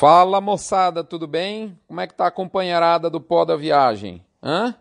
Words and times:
Fala 0.00 0.40
moçada, 0.40 1.04
tudo 1.04 1.26
bem? 1.26 1.78
Como 1.86 2.00
é 2.00 2.06
que 2.06 2.14
tá 2.14 2.28
a 2.28 2.30
companheirada 2.30 3.10
do 3.10 3.20
pó 3.20 3.44
da 3.44 3.54
viagem? 3.54 4.24
Hã? 4.42 4.74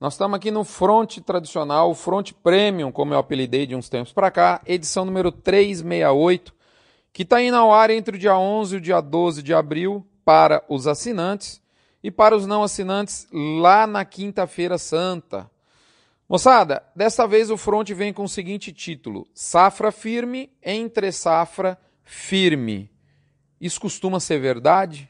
Nós 0.00 0.14
estamos 0.14 0.34
aqui 0.34 0.50
no 0.50 0.64
Front 0.64 1.18
tradicional, 1.18 1.94
Front 1.94 2.32
Premium, 2.42 2.90
como 2.90 3.14
eu 3.14 3.20
apelidei 3.20 3.68
de 3.68 3.76
uns 3.76 3.88
tempos 3.88 4.12
para 4.12 4.32
cá, 4.32 4.60
edição 4.66 5.04
número 5.04 5.30
368, 5.30 6.52
que 7.12 7.22
está 7.22 7.40
indo 7.40 7.56
ao 7.56 7.72
ar 7.72 7.88
entre 7.90 8.16
o 8.16 8.18
dia 8.18 8.36
11 8.36 8.74
e 8.74 8.78
o 8.78 8.80
dia 8.80 9.00
12 9.00 9.44
de 9.44 9.54
abril 9.54 10.04
para 10.24 10.64
os 10.68 10.88
assinantes 10.88 11.62
e 12.02 12.10
para 12.10 12.36
os 12.36 12.44
não 12.44 12.64
assinantes 12.64 13.28
lá 13.32 13.86
na 13.86 14.04
Quinta-feira 14.04 14.76
Santa. 14.76 15.48
Moçada, 16.28 16.82
desta 16.96 17.28
vez 17.28 17.48
o 17.48 17.56
Front 17.56 17.90
vem 17.90 18.12
com 18.12 18.24
o 18.24 18.28
seguinte 18.28 18.72
título: 18.72 19.28
Safra 19.32 19.92
firme, 19.92 20.50
entre 20.60 21.12
safra 21.12 21.78
firme. 22.02 22.90
Isso 23.60 23.80
costuma 23.80 24.20
ser 24.20 24.38
verdade? 24.38 25.08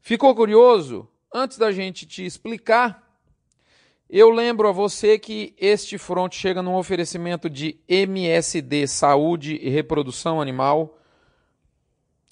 Ficou 0.00 0.34
curioso? 0.34 1.08
Antes 1.32 1.58
da 1.58 1.72
gente 1.72 2.06
te 2.06 2.24
explicar, 2.24 3.02
eu 4.10 4.28
lembro 4.30 4.68
a 4.68 4.72
você 4.72 5.18
que 5.18 5.54
este 5.56 5.96
front 5.96 6.34
chega 6.34 6.62
num 6.62 6.74
oferecimento 6.74 7.48
de 7.48 7.80
MSD 7.88 8.86
Saúde 8.86 9.58
e 9.62 9.70
Reprodução 9.70 10.40
Animal, 10.40 10.98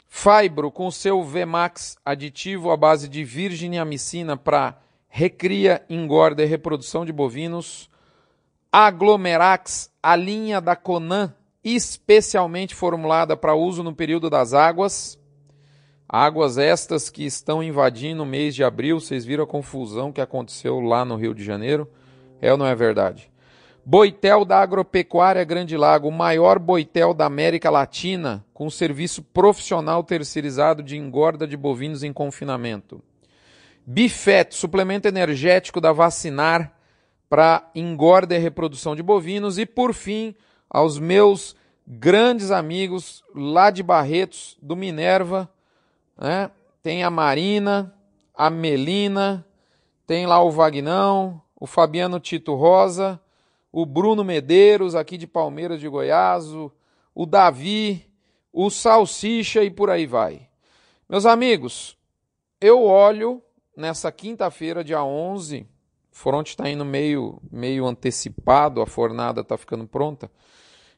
Fibro 0.06 0.72
com 0.72 0.90
seu 0.90 1.22
VMAX 1.22 1.96
aditivo 2.04 2.72
à 2.72 2.76
base 2.76 3.08
de 3.08 3.22
virginiamicina 3.22 4.36
para 4.36 4.76
recria, 5.08 5.84
engorda 5.88 6.42
e 6.42 6.46
reprodução 6.46 7.04
de 7.04 7.12
bovinos, 7.12 7.88
Aglomerax, 8.72 9.90
a 10.02 10.14
linha 10.16 10.60
da 10.60 10.76
Conan, 10.76 11.34
especialmente 11.62 12.74
formulada 12.74 13.36
para 13.36 13.54
uso 13.54 13.82
no 13.82 13.94
período 13.94 14.30
das 14.30 14.52
águas, 14.52 15.18
Águas 16.12 16.58
estas 16.58 17.08
que 17.08 17.24
estão 17.24 17.62
invadindo 17.62 18.24
o 18.24 18.26
mês 18.26 18.52
de 18.52 18.64
abril, 18.64 18.98
vocês 18.98 19.24
viram 19.24 19.44
a 19.44 19.46
confusão 19.46 20.10
que 20.10 20.20
aconteceu 20.20 20.80
lá 20.80 21.04
no 21.04 21.14
Rio 21.14 21.32
de 21.32 21.44
Janeiro? 21.44 21.88
É 22.40 22.50
ou 22.50 22.58
não 22.58 22.66
é 22.66 22.74
verdade? 22.74 23.30
Boitel 23.86 24.44
da 24.44 24.58
Agropecuária 24.58 25.44
Grande 25.44 25.76
Lago, 25.76 26.08
o 26.08 26.12
maior 26.12 26.58
boitel 26.58 27.14
da 27.14 27.26
América 27.26 27.70
Latina, 27.70 28.44
com 28.52 28.68
serviço 28.68 29.22
profissional 29.22 30.02
terceirizado 30.02 30.82
de 30.82 30.96
engorda 30.96 31.46
de 31.46 31.56
bovinos 31.56 32.02
em 32.02 32.12
confinamento. 32.12 33.00
Bifet, 33.86 34.52
suplemento 34.52 35.06
energético 35.06 35.80
da 35.80 35.92
Vacinar 35.92 36.72
para 37.28 37.70
engorda 37.72 38.34
e 38.34 38.38
reprodução 38.38 38.96
de 38.96 39.02
bovinos. 39.02 39.58
E 39.58 39.64
por 39.64 39.94
fim, 39.94 40.34
aos 40.68 40.98
meus 40.98 41.54
grandes 41.86 42.50
amigos 42.50 43.22
lá 43.32 43.70
de 43.70 43.84
Barretos, 43.84 44.58
do 44.60 44.74
Minerva, 44.74 45.48
né? 46.20 46.50
Tem 46.82 47.02
a 47.02 47.10
Marina, 47.10 47.94
a 48.34 48.50
Melina, 48.50 49.46
tem 50.06 50.26
lá 50.26 50.42
o 50.42 50.50
Vagnão, 50.50 51.40
o 51.58 51.66
Fabiano 51.66 52.20
Tito 52.20 52.54
Rosa, 52.54 53.20
o 53.72 53.86
Bruno 53.86 54.22
Medeiros, 54.22 54.94
aqui 54.94 55.16
de 55.16 55.26
Palmeiras 55.26 55.80
de 55.80 55.88
Goiás, 55.88 56.46
o, 56.52 56.70
o 57.14 57.24
Davi, 57.24 58.06
o 58.52 58.70
Salsicha 58.70 59.62
e 59.62 59.70
por 59.70 59.90
aí 59.90 60.06
vai. 60.06 60.48
Meus 61.08 61.26
amigos, 61.26 61.96
eu 62.60 62.84
olho 62.84 63.42
nessa 63.76 64.12
quinta-feira, 64.12 64.84
dia 64.84 65.02
11, 65.02 65.66
o 66.12 66.16
front 66.16 66.48
está 66.48 66.68
indo 66.68 66.84
meio, 66.84 67.40
meio 67.50 67.86
antecipado, 67.86 68.82
a 68.82 68.86
fornada 68.86 69.40
está 69.40 69.56
ficando 69.56 69.86
pronta. 69.86 70.30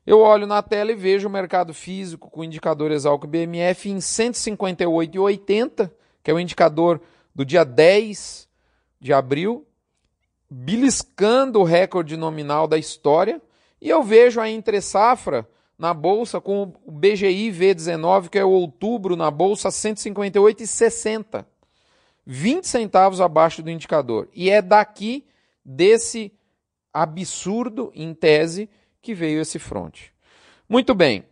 Eu 0.05 0.19
olho 0.19 0.49
na 0.49 0.61
tela 0.63 0.91
e 0.91 0.97
vejo 0.97 1.29
o 1.29 1.31
mercado 1.31 1.73
físico 1.73 2.29
com 2.29 2.41
o 2.41 2.45
indicador 2.45 2.91
Exalc 2.91 3.25
BMF 3.25 3.89
em 3.89 3.99
158,80, 3.99 5.91
que 6.23 6.31
é 6.31 6.35
o 6.35 6.41
indicador 6.41 7.01
do 7.33 7.45
dia 7.45 7.65
10 7.65 8.49
de 9.01 9.13
abril, 9.13 9.65
beliscando 10.51 11.61
o 11.61 11.65
recorde 11.65 12.17
nominal 12.17 12.67
da 12.67 12.77
história, 12.77 13.41
e 13.81 13.89
eu 13.89 14.03
vejo 14.03 14.41
a 14.41 14.51
entre 14.51 14.81
safra 14.81 15.49
na 15.79 15.95
bolsa 15.95 16.41
com 16.41 16.73
o 16.85 16.91
BGI 16.91 17.53
V19, 17.53 18.29
que 18.29 18.39
é 18.39 18.45
o 18.45 18.51
outubro 18.51 19.17
na 19.17 19.31
bolsa 19.31 19.69
158,60. 19.69 21.45
20 22.25 22.65
centavos 22.67 23.21
abaixo 23.21 23.63
do 23.63 23.71
indicador. 23.71 24.29
E 24.33 24.51
é 24.51 24.63
daqui 24.63 25.27
desse 25.65 26.33
absurdo 26.93 27.91
em 27.95 28.15
tese 28.15 28.69
que 29.03 29.13
veio 29.13 29.41
esse 29.41 29.59
fronte. 29.59 30.15
Muito 30.69 30.95
bem, 30.95 31.27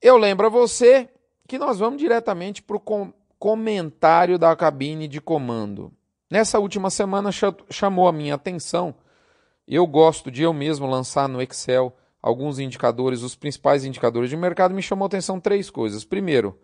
eu 0.00 0.16
lembro 0.16 0.46
a 0.46 0.50
você 0.50 1.08
que 1.46 1.58
nós 1.58 1.78
vamos 1.78 2.00
diretamente 2.00 2.62
para 2.62 2.76
o 2.76 2.80
com 2.80 3.12
comentário 3.38 4.38
da 4.38 4.54
cabine 4.56 5.06
de 5.06 5.20
comando. 5.20 5.92
Nessa 6.30 6.58
última 6.58 6.90
semana 6.90 7.30
chamou 7.70 8.08
a 8.08 8.12
minha 8.12 8.34
atenção. 8.34 8.94
Eu 9.68 9.86
gosto 9.86 10.30
de 10.30 10.42
eu 10.42 10.52
mesmo 10.52 10.86
lançar 10.86 11.28
no 11.28 11.42
Excel 11.42 11.94
alguns 12.22 12.58
indicadores, 12.58 13.22
os 13.22 13.34
principais 13.34 13.84
indicadores 13.84 14.30
de 14.30 14.36
mercado. 14.36 14.74
Me 14.74 14.80
chamou 14.80 15.04
a 15.04 15.08
atenção 15.08 15.38
três 15.38 15.68
coisas. 15.68 16.04
Primeiro, 16.04 16.58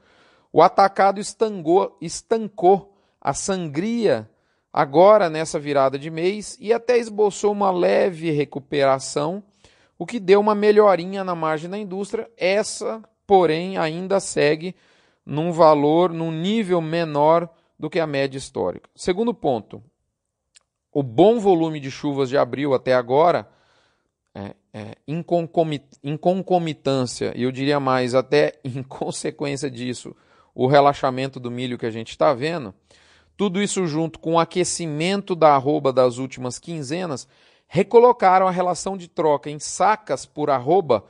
o 0.52 0.62
atacado 0.62 1.20
estancou, 1.20 1.98
estancou 2.00 2.96
a 3.20 3.34
sangria 3.34 4.30
agora 4.72 5.28
nessa 5.28 5.58
virada 5.58 5.98
de 5.98 6.10
mês 6.10 6.56
e 6.60 6.72
até 6.72 6.96
esboçou 6.96 7.52
uma 7.52 7.70
leve 7.70 8.30
recuperação 8.30 9.42
o 9.98 10.06
que 10.06 10.20
deu 10.20 10.40
uma 10.40 10.54
melhorinha 10.54 11.24
na 11.24 11.34
margem 11.34 11.68
da 11.68 11.76
indústria. 11.76 12.30
Essa, 12.36 13.02
porém, 13.26 13.76
ainda 13.76 14.20
segue 14.20 14.74
num 15.26 15.52
valor, 15.52 16.12
num 16.12 16.30
nível 16.30 16.80
menor 16.80 17.48
do 17.78 17.90
que 17.90 18.00
a 18.00 18.06
média 18.06 18.38
histórica. 18.38 18.88
Segundo 18.94 19.34
ponto, 19.34 19.82
o 20.92 21.02
bom 21.02 21.38
volume 21.38 21.80
de 21.80 21.90
chuvas 21.90 22.28
de 22.28 22.38
abril 22.38 22.74
até 22.74 22.94
agora, 22.94 23.48
é, 24.34 24.54
é, 24.72 24.96
em, 25.06 25.22
concomit, 25.22 25.84
em 26.02 26.16
concomitância, 26.16 27.32
e 27.36 27.42
eu 27.42 27.52
diria 27.52 27.78
mais, 27.78 28.14
até 28.14 28.58
em 28.64 28.82
consequência 28.82 29.70
disso, 29.70 30.14
o 30.54 30.66
relaxamento 30.66 31.38
do 31.38 31.50
milho 31.50 31.78
que 31.78 31.86
a 31.86 31.90
gente 31.90 32.10
está 32.10 32.32
vendo, 32.32 32.74
tudo 33.36 33.62
isso 33.62 33.86
junto 33.86 34.18
com 34.18 34.34
o 34.34 34.38
aquecimento 34.38 35.36
da 35.36 35.54
arroba 35.54 35.92
das 35.92 36.18
últimas 36.18 36.58
quinzenas, 36.58 37.28
recolocaram 37.68 38.48
a 38.48 38.50
relação 38.50 38.96
de 38.96 39.06
troca 39.06 39.50
em 39.50 39.58
sacas 39.58 40.24
por 40.24 40.48
arroba 40.50 41.04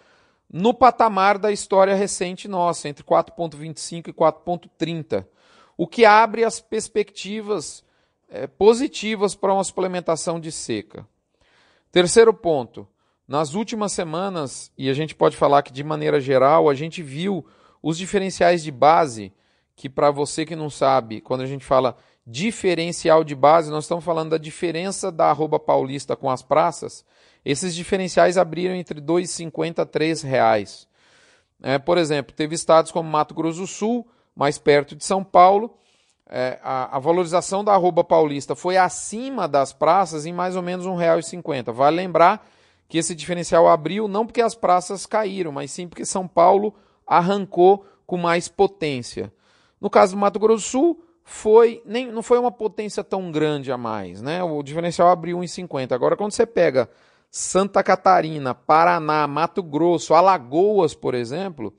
no 0.50 0.74
patamar 0.74 1.38
da 1.38 1.52
história 1.52 1.94
recente 1.94 2.48
nossa, 2.48 2.88
entre 2.88 3.04
4,25 3.04 4.08
e 4.08 4.12
4,30, 4.12 5.24
o 5.76 5.86
que 5.86 6.04
abre 6.04 6.42
as 6.42 6.60
perspectivas 6.60 7.84
é, 8.28 8.46
positivas 8.46 9.34
para 9.34 9.52
uma 9.54 9.62
suplementação 9.62 10.40
de 10.40 10.50
seca. 10.50 11.06
Terceiro 11.92 12.34
ponto, 12.34 12.88
nas 13.26 13.54
últimas 13.54 13.92
semanas, 13.92 14.72
e 14.76 14.90
a 14.90 14.94
gente 14.94 15.14
pode 15.14 15.36
falar 15.36 15.62
que 15.62 15.72
de 15.72 15.84
maneira 15.84 16.20
geral, 16.20 16.68
a 16.68 16.74
gente 16.74 17.02
viu 17.02 17.46
os 17.82 17.96
diferenciais 17.96 18.64
de 18.64 18.72
base, 18.72 19.32
que 19.76 19.88
para 19.88 20.10
você 20.10 20.44
que 20.44 20.56
não 20.56 20.68
sabe, 20.68 21.20
quando 21.20 21.42
a 21.42 21.46
gente 21.46 21.64
fala 21.64 21.96
diferencial 22.30 23.24
de 23.24 23.34
base, 23.34 23.70
nós 23.70 23.84
estamos 23.84 24.04
falando 24.04 24.30
da 24.30 24.38
diferença 24.38 25.10
da 25.10 25.30
arroba 25.30 25.58
paulista 25.58 26.14
com 26.14 26.28
as 26.28 26.42
praças. 26.42 27.02
Esses 27.42 27.74
diferenciais 27.74 28.36
abriram 28.36 28.74
entre 28.74 29.00
R$ 29.00 29.06
2,50 29.06 29.78
a 29.78 29.98
R$ 29.98 30.30
reais. 30.30 30.86
É, 31.62 31.78
por 31.78 31.96
exemplo, 31.96 32.34
teve 32.36 32.54
estados 32.54 32.92
como 32.92 33.08
Mato 33.08 33.34
Grosso 33.34 33.60
do 33.60 33.66
Sul, 33.66 34.06
mais 34.36 34.58
perto 34.58 34.94
de 34.94 35.06
São 35.06 35.24
Paulo, 35.24 35.74
é, 36.28 36.58
a, 36.62 36.96
a, 36.96 36.98
valorização 36.98 37.64
da 37.64 37.72
arroba 37.72 38.04
paulista 38.04 38.54
foi 38.54 38.76
acima 38.76 39.48
das 39.48 39.72
praças 39.72 40.26
em 40.26 40.32
mais 40.32 40.54
ou 40.54 40.62
menos 40.62 40.84
R$ 40.84 40.92
1,50. 40.92 41.72
Vale 41.72 41.96
lembrar 41.96 42.46
que 42.86 42.98
esse 42.98 43.14
diferencial 43.14 43.66
abriu 43.66 44.06
não 44.06 44.26
porque 44.26 44.42
as 44.42 44.54
praças 44.54 45.06
caíram, 45.06 45.50
mas 45.50 45.70
sim 45.70 45.88
porque 45.88 46.04
São 46.04 46.28
Paulo 46.28 46.74
arrancou 47.06 47.86
com 48.06 48.18
mais 48.18 48.48
potência. 48.48 49.32
No 49.80 49.88
caso 49.88 50.14
do 50.14 50.18
Mato 50.18 50.38
Grosso 50.38 50.66
do 50.66 50.70
Sul, 50.70 51.04
foi 51.28 51.82
nem 51.84 52.10
não 52.10 52.22
foi 52.22 52.38
uma 52.38 52.50
potência 52.50 53.04
tão 53.04 53.30
grande 53.30 53.70
a 53.70 53.76
mais, 53.76 54.22
né? 54.22 54.42
O 54.42 54.62
diferencial 54.62 55.08
abriu 55.08 55.38
1,50. 55.38 55.92
Agora 55.92 56.16
quando 56.16 56.32
você 56.32 56.46
pega 56.46 56.88
Santa 57.30 57.82
Catarina, 57.82 58.54
Paraná, 58.54 59.26
Mato 59.26 59.62
Grosso, 59.62 60.14
Alagoas, 60.14 60.94
por 60.94 61.14
exemplo, 61.14 61.76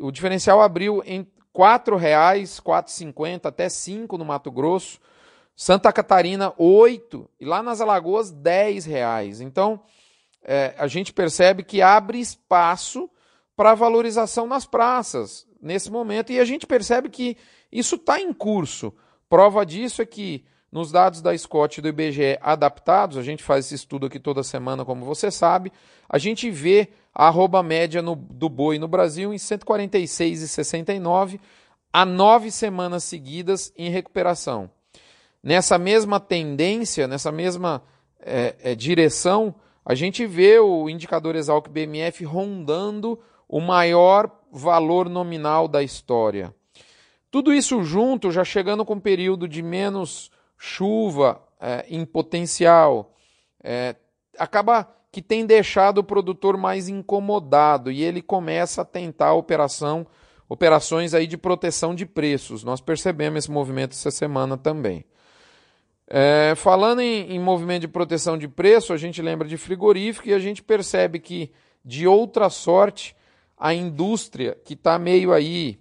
o 0.00 0.10
diferencial 0.10 0.60
abriu 0.60 1.00
em 1.06 1.20
R$ 1.20 1.26
4,00, 1.54 2.60
4,50 2.60 3.46
até 3.46 3.68
5 3.68 4.18
no 4.18 4.24
Mato 4.24 4.50
Grosso. 4.50 4.98
Santa 5.54 5.92
Catarina, 5.92 6.52
8 6.58 7.30
e 7.38 7.44
lá 7.44 7.62
nas 7.62 7.80
Alagoas, 7.80 8.32
10 8.32 8.84
reais. 8.84 9.40
Então, 9.40 9.80
é, 10.42 10.74
a 10.76 10.88
gente 10.88 11.12
percebe 11.12 11.62
que 11.62 11.80
abre 11.80 12.18
espaço 12.18 13.08
para 13.54 13.76
valorização 13.76 14.44
nas 14.44 14.66
praças 14.66 15.46
nesse 15.62 15.90
momento 15.90 16.32
e 16.32 16.40
a 16.40 16.44
gente 16.44 16.66
percebe 16.66 17.08
que 17.08 17.36
isso 17.70 17.94
está 17.94 18.20
em 18.20 18.32
curso. 18.32 18.92
Prova 19.28 19.64
disso 19.64 20.02
é 20.02 20.06
que 20.06 20.44
nos 20.72 20.90
dados 20.90 21.20
da 21.20 21.36
Scott 21.36 21.78
e 21.78 21.82
do 21.82 21.88
IBGE 21.88 22.38
adaptados, 22.40 23.18
a 23.18 23.22
gente 23.22 23.42
faz 23.42 23.66
esse 23.66 23.74
estudo 23.74 24.06
aqui 24.06 24.18
toda 24.18 24.42
semana, 24.42 24.86
como 24.86 25.04
você 25.04 25.30
sabe, 25.30 25.70
a 26.08 26.16
gente 26.16 26.50
vê 26.50 26.88
a 27.14 27.26
arroba 27.26 27.62
média 27.62 28.00
no, 28.00 28.16
do 28.16 28.48
boi 28.48 28.78
no 28.78 28.88
Brasil 28.88 29.34
em 29.34 29.36
146,69. 29.36 31.38
há 31.92 32.06
nove 32.06 32.50
semanas 32.50 33.04
seguidas 33.04 33.70
em 33.76 33.90
recuperação. 33.90 34.70
Nessa 35.42 35.76
mesma 35.76 36.18
tendência, 36.18 37.06
nessa 37.06 37.30
mesma 37.30 37.82
é, 38.18 38.56
é, 38.62 38.74
direção, 38.74 39.54
a 39.84 39.94
gente 39.94 40.24
vê 40.24 40.58
o 40.58 40.88
indicador 40.88 41.36
Exalc 41.36 41.68
BMF 41.68 42.24
rondando 42.24 43.20
o 43.46 43.60
maior 43.60 44.41
valor 44.52 45.08
nominal 45.08 45.66
da 45.66 45.82
história. 45.82 46.54
Tudo 47.30 47.54
isso 47.54 47.82
junto, 47.82 48.30
já 48.30 48.44
chegando 48.44 48.84
com 48.84 48.94
um 48.94 49.00
período 49.00 49.48
de 49.48 49.62
menos 49.62 50.30
chuva 50.58 51.42
é, 51.58 51.86
em 51.88 52.04
potencial, 52.04 53.14
é, 53.64 53.96
acaba 54.38 54.86
que 55.10 55.22
tem 55.22 55.46
deixado 55.46 55.98
o 55.98 56.04
produtor 56.04 56.56
mais 56.56 56.88
incomodado 56.88 57.90
e 57.90 58.02
ele 58.02 58.20
começa 58.20 58.82
a 58.82 58.84
tentar 58.84 59.32
operação, 59.32 60.06
operações 60.48 61.14
aí 61.14 61.26
de 61.26 61.38
proteção 61.38 61.94
de 61.94 62.04
preços. 62.04 62.62
Nós 62.62 62.80
percebemos 62.80 63.44
esse 63.44 63.50
movimento 63.50 63.92
essa 63.92 64.10
semana 64.10 64.56
também. 64.56 65.04
É, 66.06 66.52
falando 66.56 67.00
em, 67.00 67.34
em, 67.34 67.38
movimento 67.38 67.82
de 67.82 67.88
proteção 67.88 68.36
de 68.36 68.46
preço, 68.46 68.92
a 68.92 68.98
gente 68.98 69.22
lembra 69.22 69.48
de 69.48 69.56
frigorífico 69.56 70.28
e 70.28 70.34
a 70.34 70.38
gente 70.38 70.62
percebe 70.62 71.18
que, 71.18 71.50
de 71.82 72.06
outra 72.06 72.50
sorte, 72.50 73.16
a 73.62 73.72
indústria 73.72 74.58
que 74.64 74.74
está 74.74 74.98
meio 74.98 75.32
aí 75.32 75.78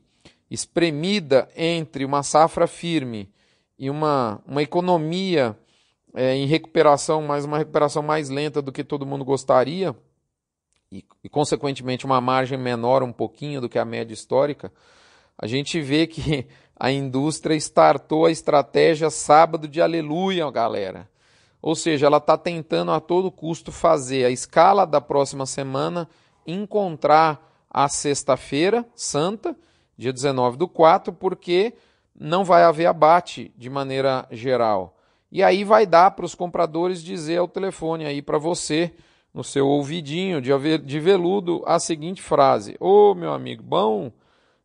espremida 0.52 1.50
entre 1.58 2.06
uma 2.06 2.22
safra 2.22 2.68
firme 2.68 3.28
e 3.76 3.90
uma, 3.90 4.40
uma 4.46 4.62
economia 4.62 5.58
é, 6.14 6.36
em 6.36 6.46
recuperação, 6.46 7.24
mas 7.24 7.44
uma 7.44 7.58
recuperação 7.58 8.04
mais 8.04 8.30
lenta 8.30 8.62
do 8.62 8.72
que 8.72 8.84
todo 8.84 9.04
mundo 9.04 9.26
gostaria, 9.26 9.96
e, 10.92 11.04
e 11.24 11.28
consequentemente 11.28 12.06
uma 12.06 12.22
margem 12.22 12.56
menor 12.56 13.02
um 13.02 13.12
pouquinho 13.12 13.60
do 13.60 13.68
que 13.68 13.80
a 13.80 13.86
média 13.86 14.14
histórica, 14.14 14.72
a 15.36 15.48
gente 15.48 15.82
vê 15.82 16.06
que 16.06 16.46
a 16.80 16.92
indústria 16.92 17.56
startou 17.56 18.28
a 18.28 18.32
estratégia 18.32 19.10
sábado 19.10 19.68
de 19.68 19.82
aleluia, 19.82 20.52
galera. 20.52 21.10
Ou 21.60 21.74
seja, 21.74 22.06
ela 22.06 22.18
está 22.18 22.38
tentando 22.38 22.92
a 22.92 23.00
todo 23.00 23.32
custo 23.32 23.72
fazer 23.72 24.26
a 24.26 24.30
escala 24.30 24.86
da 24.86 25.02
próxima 25.02 25.48
semana 25.48 26.08
encontrar 26.46 27.51
a 27.72 27.88
sexta-feira 27.88 28.86
santa, 28.94 29.56
dia 29.98 30.12
19 30.12 30.58
do 30.58 30.68
4, 30.68 31.14
porque 31.14 31.74
não 32.14 32.44
vai 32.44 32.64
haver 32.64 32.86
abate 32.86 33.54
de 33.58 33.70
maneira 33.70 34.28
geral. 34.30 34.98
E 35.32 35.42
aí 35.42 35.64
vai 35.64 35.86
dar 35.86 36.12
para 36.12 36.26
os 36.26 36.36
compradores 36.36 37.02
dizer 37.02 37.38
ao 37.38 37.48
telefone 37.48 38.06
aí 38.06 38.22
para 38.22 38.38
você, 38.38 38.94
no 39.34 39.46
seu 39.46 39.66
ouvidinho 39.66 40.42
de 40.42 41.00
veludo, 41.00 41.64
a 41.66 41.80
seguinte 41.80 42.22
frase: 42.22 42.76
Ô 42.82 43.12
oh, 43.12 43.16
meu 43.16 43.32
amigo, 43.32 43.64
bom, 43.64 44.12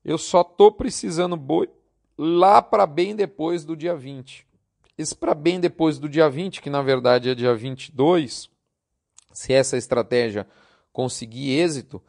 eu 0.04 0.18
só 0.18 0.42
tô 0.42 0.72
precisando 0.72 1.36
boi 1.36 1.70
lá 2.18 2.60
para 2.60 2.84
bem 2.84 3.14
depois 3.14 3.64
do 3.64 3.76
dia 3.76 3.94
20. 3.94 4.44
Esse 4.98 5.14
para 5.14 5.34
bem 5.34 5.60
depois 5.60 5.98
do 5.98 6.08
dia 6.08 6.28
20, 6.28 6.60
que 6.60 6.70
na 6.70 6.82
verdade 6.82 7.28
é 7.28 7.34
dia 7.34 7.54
22, 7.54 8.50
se 9.32 9.52
essa 9.52 9.76
estratégia 9.76 10.46
conseguir 10.92 11.50
êxito, 11.60 12.02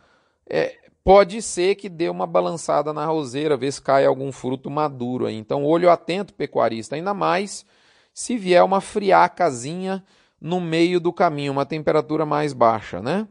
é, 0.50 0.87
pode 1.08 1.42
ser 1.42 1.76
que 1.76 1.88
dê 1.88 2.10
uma 2.10 2.28
balançada 2.28 2.92
na 2.92 3.06
roseira, 3.06 3.56
ver 3.56 3.72
se 3.72 3.82
cai 3.82 4.06
algum 4.06 4.30
fruto 4.30 4.70
maduro 4.70 5.26
aí. 5.26 5.38
Então, 5.38 5.64
olho 5.64 5.90
atento, 5.90 6.34
pecuarista, 6.34 6.98
ainda 6.98 7.14
mais 7.14 7.66
se 8.14 8.36
vier 8.38 8.62
uma 8.62 8.82
friacazinha 8.82 10.04
no 10.42 10.60
meio 10.60 11.00
do 11.00 11.14
caminho, 11.14 11.54
uma 11.54 11.66
temperatura 11.66 12.26
mais 12.26 12.52
baixa, 12.52 13.02
né? 13.02 13.26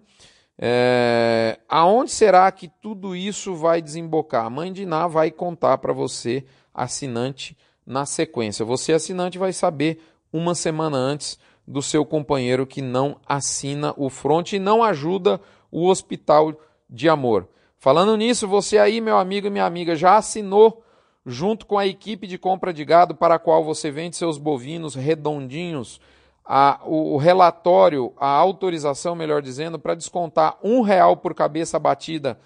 É, 0.58 1.58
aonde 1.68 2.12
será 2.12 2.50
que 2.50 2.66
tudo 2.80 3.14
isso 3.14 3.54
vai 3.54 3.82
desembocar? 3.82 4.46
A 4.46 4.50
mãe 4.50 4.72
de 4.72 4.86
Ná 4.86 5.06
vai 5.06 5.30
contar 5.30 5.76
para 5.76 5.92
você 5.92 6.46
assinante 6.72 7.54
na 7.84 8.06
sequência. 8.06 8.64
Você, 8.64 8.94
assinante, 8.94 9.36
vai 9.36 9.52
saber 9.52 10.00
uma 10.32 10.54
semana 10.54 10.96
antes 10.96 11.38
do 11.68 11.82
seu 11.82 12.06
companheiro 12.06 12.66
que 12.66 12.80
não 12.80 13.20
assina 13.28 13.92
o 13.98 14.08
front 14.08 14.54
e 14.54 14.58
não 14.58 14.82
ajuda 14.82 15.38
o 15.70 15.86
hospital 15.90 16.58
de 16.88 17.06
amor. 17.06 17.50
Falando 17.86 18.16
nisso, 18.16 18.48
você 18.48 18.78
aí, 18.78 19.00
meu 19.00 19.16
amigo 19.16 19.46
e 19.46 19.50
minha 19.50 19.64
amiga, 19.64 19.94
já 19.94 20.16
assinou 20.16 20.82
junto 21.24 21.64
com 21.64 21.78
a 21.78 21.86
equipe 21.86 22.26
de 22.26 22.36
compra 22.36 22.74
de 22.74 22.84
gado 22.84 23.14
para 23.14 23.36
a 23.36 23.38
qual 23.38 23.62
você 23.62 23.92
vende 23.92 24.16
seus 24.16 24.38
bovinos 24.38 24.96
redondinhos, 24.96 26.00
a, 26.44 26.80
o, 26.84 27.14
o, 27.14 27.16
relatório, 27.16 28.12
a 28.16 28.26
autorização, 28.26 29.14
melhor 29.14 29.40
dizendo, 29.40 29.78
para 29.78 29.94
descontar 29.94 30.58
um 30.64 30.80
real 30.80 31.16
por 31.16 31.32
cabeça 31.32 31.78
batida 31.78 32.36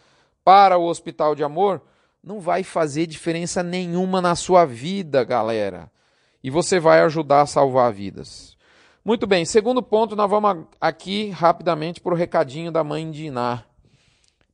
para 0.44 0.76
o 0.76 0.84
Hospital 0.84 1.34
de 1.34 1.42
Amor? 1.42 1.80
não 2.22 2.38
vai 2.38 2.62
fazer 2.62 3.06
diferença 3.06 3.62
nenhuma 3.62 4.20
na 4.20 4.34
sua 4.34 4.66
vida, 4.66 5.24
galera. 5.24 5.90
E 6.44 6.50
você 6.50 6.78
vai 6.78 7.00
ajudar 7.00 7.40
a 7.40 7.46
salvar 7.46 7.90
vidas. 7.90 8.58
Muito 9.02 9.26
bem, 9.26 9.46
segundo 9.46 9.82
ponto, 9.82 10.14
nós 10.14 10.28
vamos 10.28 10.66
aqui 10.78 11.30
rapidamente 11.30 11.98
para 11.98 12.12
o 12.12 12.16
recadinho 12.16 12.70
da 12.70 12.84
mãe 12.84 13.10
de 13.10 13.24
Iná. 13.24 13.64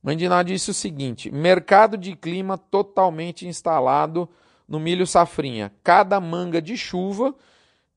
Mãe 0.01 0.15
de 0.15 0.25
Iná 0.25 0.43
disse 0.43 0.71
o 0.71 0.73
seguinte: 0.73 1.31
mercado 1.31 1.97
de 1.97 2.15
clima 2.15 2.57
totalmente 2.57 3.47
instalado 3.47 4.29
no 4.67 4.79
milho 4.79 5.07
safrinha. 5.07 5.71
Cada 5.83 6.19
manga 6.19 6.61
de 6.61 6.77
chuva 6.77 7.33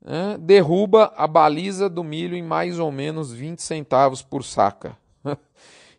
né, 0.02 0.36
derruba 0.38 1.12
a 1.16 1.26
baliza 1.26 1.88
do 1.88 2.02
milho 2.02 2.36
em 2.36 2.42
mais 2.42 2.78
ou 2.78 2.90
menos 2.90 3.32
20 3.32 3.60
centavos 3.60 4.22
por 4.22 4.44
saca. 4.44 4.96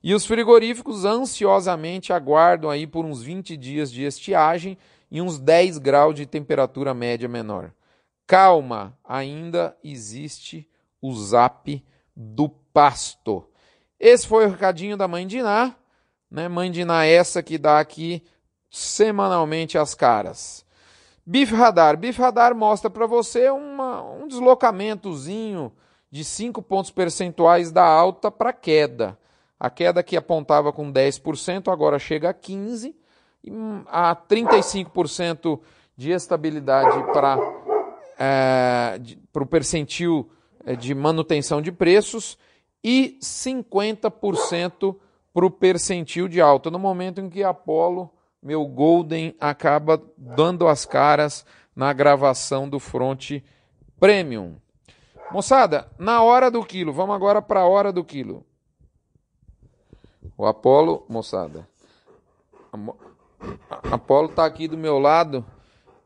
E 0.03 0.15
os 0.15 0.25
frigoríficos 0.25 1.05
ansiosamente 1.05 2.11
aguardam 2.11 2.71
aí 2.71 2.87
por 2.87 3.05
uns 3.05 3.21
20 3.21 3.55
dias 3.55 3.91
de 3.91 4.01
estiagem 4.01 4.75
e 5.11 5.21
uns 5.21 5.37
10 5.37 5.77
graus 5.77 6.15
de 6.15 6.25
temperatura 6.25 6.91
média 6.91 7.29
menor. 7.29 7.71
Calma, 8.25 8.97
ainda 9.03 9.77
existe 9.83 10.67
o 10.99 11.13
zap 11.13 11.85
do 12.15 12.49
pasto. 12.49 13.45
Esse 13.99 14.25
foi 14.25 14.47
o 14.47 14.49
recadinho 14.49 14.97
da 14.97 15.07
mãe 15.07 15.27
de 15.27 15.37
Iná, 15.37 15.75
né? 16.31 16.47
Mãe 16.47 16.71
de 16.71 16.85
que 17.45 17.57
dá 17.57 17.79
aqui 17.79 18.23
semanalmente 18.69 19.77
as 19.77 19.93
caras. 19.93 20.65
Bif 21.25 21.53
Radar. 21.53 21.97
Bif 21.97 22.19
Radar 22.19 22.55
mostra 22.55 22.89
para 22.89 23.05
você 23.05 23.49
uma, 23.49 24.01
um 24.01 24.27
deslocamentozinho 24.27 25.71
de 26.09 26.23
5 26.23 26.61
pontos 26.61 26.89
percentuais 26.89 27.71
da 27.71 27.85
alta 27.85 28.31
para 28.31 28.53
queda. 28.53 29.17
A 29.59 29.69
queda 29.69 30.01
que 30.01 30.17
apontava 30.17 30.73
com 30.73 30.91
10% 30.91 31.71
agora 31.71 31.99
chega 31.99 32.29
a 32.29 32.33
15%, 32.33 32.95
e 33.43 33.51
a 33.87 34.15
35% 34.15 35.59
de 35.97 36.11
estabilidade 36.11 37.03
para 37.11 37.37
é, 38.19 38.99
o 39.33 39.45
percentil 39.45 40.31
é, 40.65 40.75
de 40.75 40.93
manutenção 40.93 41.61
de 41.61 41.71
preços 41.71 42.37
e 42.83 43.17
50% 43.21 44.95
para 45.33 45.45
o 45.45 45.51
percentil 45.51 46.27
de 46.27 46.41
alta. 46.41 46.69
No 46.69 46.79
momento 46.79 47.21
em 47.21 47.29
que 47.29 47.43
Apollo, 47.43 48.09
meu 48.41 48.65
Golden, 48.65 49.35
acaba 49.39 50.01
dando 50.17 50.67
as 50.67 50.85
caras 50.85 51.45
na 51.75 51.93
gravação 51.93 52.67
do 52.67 52.79
Front 52.79 53.41
Premium. 53.99 54.57
Moçada, 55.31 55.89
na 55.97 56.21
hora 56.21 56.51
do 56.51 56.63
quilo, 56.65 56.91
vamos 56.91 57.15
agora 57.15 57.41
para 57.41 57.61
a 57.61 57.67
hora 57.67 57.93
do 57.93 58.03
quilo. 58.03 58.45
O 60.37 60.45
Apolo, 60.45 61.05
moçada. 61.07 61.67
Apolo 63.91 64.29
tá 64.29 64.45
aqui 64.45 64.67
do 64.67 64.77
meu 64.77 64.99
lado. 64.99 65.45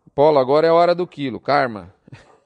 Apolo, 0.08 0.38
agora 0.38 0.67
é 0.67 0.70
a 0.70 0.74
hora 0.74 0.94
do 0.94 1.08
quilo, 1.08 1.39
karma. 1.39 1.94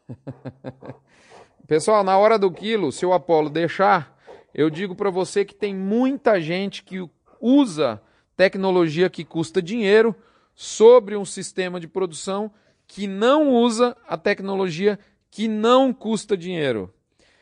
Pessoal, 1.68 2.04
na 2.04 2.18
hora 2.18 2.40
do 2.40 2.52
quilo, 2.52 2.92
se 2.92 3.06
o 3.06 3.14
Apolo 3.14 3.50
deixar, 3.50 4.18
eu 4.54 4.70
digo 4.70 4.96
para 4.96 5.10
você 5.10 5.46
que 5.46 5.56
tem 5.56 5.76
muita 5.76 6.42
gente 6.42 6.84
que 6.84 7.08
usa 7.40 8.02
tecnologia 8.36 9.10
que 9.10 9.24
custa 9.24 9.62
dinheiro 9.62 10.16
sobre 10.56 11.16
um 11.16 11.26
sistema 11.26 11.80
de 11.80 11.88
produção 11.88 12.52
que 12.88 13.08
não 13.08 13.50
usa 13.54 13.96
a 14.08 14.18
tecnologia 14.18 15.00
que 15.30 15.48
não 15.48 15.94
custa 15.94 16.36
dinheiro. 16.36 16.94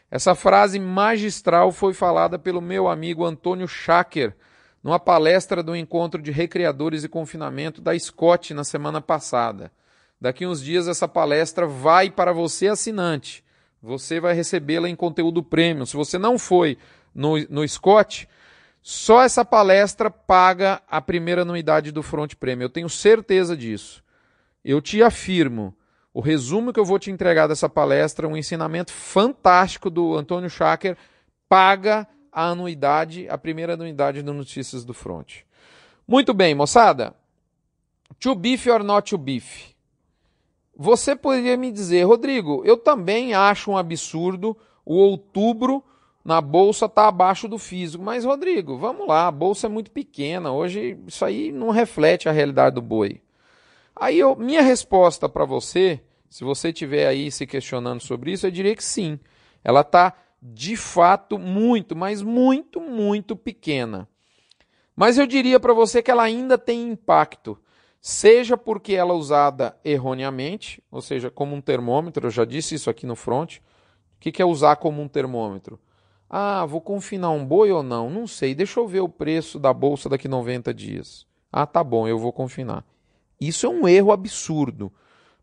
Essa 0.10 0.36
frase 0.36 0.80
magistral 0.80 1.72
foi 1.72 1.94
falada 1.94 2.38
pelo 2.40 2.62
meu 2.62 2.88
amigo 2.88 3.26
Antônio 3.26 3.68
Schacker 3.68 4.36
numa 4.84 5.00
palestra 5.00 5.62
do 5.62 5.76
encontro 5.76 6.22
de 6.22 6.32
recreadores 6.32 7.04
e 7.04 7.10
confinamento 7.10 7.82
da 7.82 7.98
Scott 7.98 8.54
na 8.54 8.64
semana 8.64 9.02
passada. 9.02 9.72
Daqui 10.20 10.46
uns 10.46 10.64
dias 10.64 10.88
essa 10.88 11.08
palestra 11.08 11.68
vai 11.68 12.10
para 12.10 12.32
você 12.32 12.68
assinante. 12.68 13.44
Você 13.82 14.20
vai 14.20 14.34
recebê-la 14.34 14.90
em 14.90 14.96
conteúdo 14.96 15.44
premium. 15.44 15.86
Se 15.86 15.96
você 15.96 16.18
não 16.18 16.40
foi 16.40 16.78
no, 17.18 17.36
no 17.50 17.68
Scott, 17.68 18.30
só 18.82 19.24
essa 19.24 19.44
palestra 19.44 20.10
paga 20.10 20.82
a 20.88 21.02
primeira 21.02 21.42
anuidade 21.42 21.92
do 21.92 22.04
Front 22.04 22.36
Premium. 22.36 22.66
Eu 22.66 22.70
tenho 22.70 22.88
certeza 22.88 23.58
disso. 23.58 24.04
Eu 24.64 24.80
te 24.80 25.02
afirmo. 25.02 25.76
O 26.14 26.22
resumo 26.22 26.72
que 26.72 26.80
eu 26.80 26.86
vou 26.86 26.98
te 26.98 27.12
entregar 27.12 27.48
dessa 27.48 27.68
palestra, 27.68 28.28
um 28.28 28.38
ensinamento 28.38 28.94
fantástico 28.94 29.90
do 29.90 30.16
Antônio 30.16 30.50
Schacker, 30.50 30.96
paga 31.50 32.08
a 32.32 32.46
anuidade, 32.50 33.28
a 33.30 33.38
primeira 33.38 33.74
anuidade 33.74 34.22
do 34.22 34.34
Notícias 34.34 34.86
do 34.86 34.94
Front. 34.94 35.42
Muito 36.08 36.34
bem, 36.34 36.56
moçada. 36.56 37.14
To 38.20 38.34
beef 38.34 38.68
or 38.68 38.84
not 38.84 39.10
to 39.10 39.18
beef? 39.18 39.76
Você 40.76 41.16
poderia 41.16 41.58
me 41.58 41.72
dizer, 41.72 42.04
Rodrigo, 42.04 42.64
eu 42.64 42.78
também 42.78 43.34
acho 43.34 43.72
um 43.72 43.78
absurdo 43.78 44.56
o 44.86 44.96
outubro 44.96 45.84
na 46.28 46.42
bolsa 46.42 46.88
está 46.88 47.08
abaixo 47.08 47.48
do 47.48 47.58
físico. 47.58 48.04
Mas, 48.04 48.26
Rodrigo, 48.26 48.78
vamos 48.78 49.08
lá, 49.08 49.28
a 49.28 49.32
bolsa 49.32 49.68
é 49.68 49.70
muito 49.70 49.90
pequena. 49.90 50.52
Hoje 50.52 51.00
isso 51.08 51.24
aí 51.24 51.54
não 51.54 51.70
reflete 51.70 52.28
a 52.28 52.34
realidade 52.34 52.76
do 52.76 52.82
boi. 52.82 53.22
Aí 53.96 54.20
eu, 54.20 54.36
minha 54.36 54.62
resposta 54.62 55.30
para 55.30 55.46
você, 55.46 56.02
se 56.30 56.44
você 56.44 56.68
estiver 56.68 57.08
aí 57.08 57.32
se 57.32 57.48
questionando 57.48 58.02
sobre 58.02 58.34
isso, 58.34 58.46
eu 58.46 58.52
diria 58.52 58.76
que 58.76 58.84
sim. 58.84 59.18
Ela 59.64 59.80
está 59.80 60.14
de 60.42 60.76
fato 60.76 61.40
muito, 61.40 61.96
mas 61.96 62.22
muito, 62.22 62.82
muito 62.82 63.34
pequena. 63.34 64.06
Mas 64.94 65.18
eu 65.18 65.26
diria 65.26 65.62
para 65.62 65.74
você 65.74 66.04
que 66.04 66.12
ela 66.12 66.24
ainda 66.24 66.58
tem 66.58 66.90
impacto 66.90 67.58
seja 68.02 68.58
porque 68.58 68.94
ela 68.94 69.14
é 69.14 69.16
usada 69.16 69.78
erroneamente, 69.84 70.84
ou 70.92 71.02
seja, 71.02 71.32
como 71.32 71.56
um 71.56 71.62
termômetro, 71.62 72.28
eu 72.28 72.32
já 72.32 72.46
disse 72.46 72.76
isso 72.76 72.90
aqui 72.90 73.06
no 73.06 73.16
front. 73.16 73.58
O 73.58 73.62
que 74.20 74.42
é 74.42 74.46
usar 74.46 74.76
como 74.76 75.02
um 75.02 75.08
termômetro? 75.08 75.80
Ah, 76.30 76.66
vou 76.66 76.82
confinar 76.82 77.32
um 77.32 77.46
boi 77.46 77.72
ou 77.72 77.82
não? 77.82 78.10
Não 78.10 78.28
sei, 78.28 78.54
deixa 78.54 78.80
eu 78.80 78.88
ver 78.88 79.00
o 79.00 79.10
preço 79.10 79.60
da 79.60 79.74
bolsa 79.74 80.10
daqui 80.10 80.28
90 80.28 80.74
dias. 80.74 81.26
Ah, 81.52 81.66
tá 81.66 81.84
bom, 81.84 82.08
eu 82.08 82.20
vou 82.20 82.34
confinar. 82.34 82.86
Isso 83.40 83.66
é 83.66 83.70
um 83.70 83.88
erro 83.88 84.12
absurdo, 84.12 84.92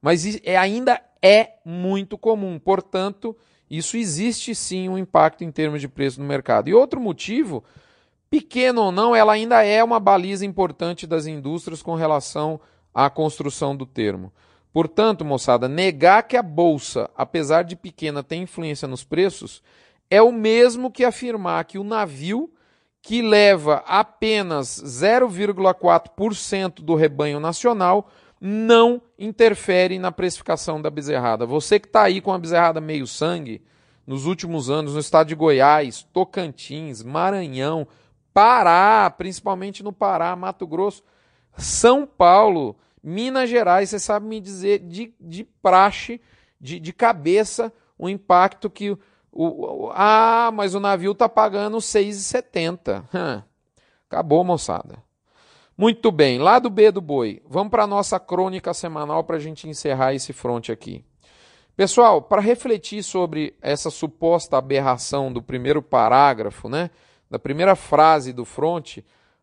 mas 0.03 0.25
é, 0.45 0.57
ainda 0.57 1.00
é 1.23 1.55
muito 1.64 2.19
comum. 2.19 2.59
Portanto, 2.59 3.37
isso 3.71 3.97
existe 3.97 4.55
sim 4.55 4.88
um 4.88 4.99
impacto 4.99 5.43
em 5.43 5.50
termos 5.50 5.81
de 5.81 5.88
preço 5.88 6.21
no 6.21 6.26
mercado. 6.26 6.69
E 6.69 6.75
outro 6.75 7.00
motivo 7.00 7.64
Pequeno 8.35 8.83
ou 8.83 8.91
não, 8.91 9.14
ela 9.14 9.33
ainda 9.33 9.62
é 9.62 9.85
uma 9.85 10.00
baliza 10.00 10.45
importante 10.45 11.07
das 11.07 11.25
indústrias 11.25 11.81
com 11.81 11.95
relação 11.95 12.61
à 12.93 13.09
construção 13.09 13.76
do 13.76 13.87
termo. 13.87 14.33
Portanto, 14.73 15.25
moçada, 15.25 15.69
negar 15.69 16.25
que 16.25 16.37
a 16.37 16.43
bolsa, 16.43 17.09
apesar 17.17 17.62
de 17.62 17.76
pequena, 17.76 18.25
tem 18.25 18.43
influência 18.43 18.88
nos 18.88 19.05
preços, 19.05 19.62
é 20.14 20.23
o 20.23 20.30
mesmo 20.30 20.92
que 20.92 21.04
afirmar 21.04 21.64
que 21.64 21.76
o 21.76 21.83
navio, 21.83 22.49
que 23.02 23.21
leva 23.21 23.83
apenas 23.85 24.80
0,4% 24.80 26.75
do 26.76 26.94
rebanho 26.94 27.40
nacional, 27.40 28.09
não 28.40 29.02
interfere 29.18 29.99
na 29.99 30.12
precificação 30.12 30.80
da 30.80 30.88
bezerrada. 30.88 31.44
Você 31.44 31.80
que 31.80 31.88
está 31.88 32.04
aí 32.04 32.21
com 32.21 32.33
a 32.33 32.38
bezerrada 32.38 32.80
meio 32.80 33.09
sangue, 33.09 33.61
nos 34.06 34.25
últimos 34.25 34.71
anos, 34.71 34.94
no 34.94 35.00
estado 35.00 35.26
de 35.26 35.35
Goiás, 35.35 36.06
Tocantins, 36.12 37.02
Maranhão, 37.02 37.88
Pará, 38.33 39.11
principalmente 39.11 39.83
no 39.83 39.92
Pará, 39.92 40.37
Mato 40.37 40.64
Grosso, 40.64 41.02
São 41.56 42.06
Paulo, 42.06 42.76
Minas 43.02 43.50
Gerais, 43.50 43.90
você 43.90 43.99
sabe 43.99 44.26
me 44.26 44.40
dizer 44.40 44.78
de, 44.78 45.12
de 45.21 45.42
praxe, 45.42 46.21
de, 46.61 46.78
de 46.78 46.92
cabeça, 46.92 47.73
o 47.99 48.09
impacto 48.09 48.71
que. 48.71 48.97
O, 49.37 49.87
o, 49.87 49.93
ah, 49.93 50.50
mas 50.55 50.76
o 50.76 50.81
navio 50.81 51.11
está 51.11 51.29
pagando 51.29 51.79
6,70. 51.79 53.05
Acabou, 54.09 54.45
moçada. 54.45 55.03
Muito 55.76 56.12
bem, 56.12 56.38
lado 56.38 56.71
B 56.71 56.93
do 56.93 57.00
boi. 57.00 57.43
Vamos 57.49 57.73
para 57.73 57.83
a 57.83 57.87
nossa 57.87 58.21
crônica 58.21 58.73
semanal 58.73 59.25
para 59.25 59.37
a 59.37 59.41
gente 59.41 59.69
encerrar 59.69 60.14
esse 60.14 60.33
fronte 60.33 60.71
aqui. 60.71 61.05
Pessoal, 61.76 62.23
para 62.23 62.41
refletir 62.41 63.03
sobre 63.03 63.57
essa 63.61 63.91
suposta 63.91 64.57
aberração 64.57 65.33
do 65.33 65.43
primeiro 65.43 65.83
parágrafo, 65.83 66.69
né? 66.69 66.91
da 67.29 67.38
primeira 67.41 67.75
frase 67.75 68.33
do 68.33 68.45
front, 68.45 68.99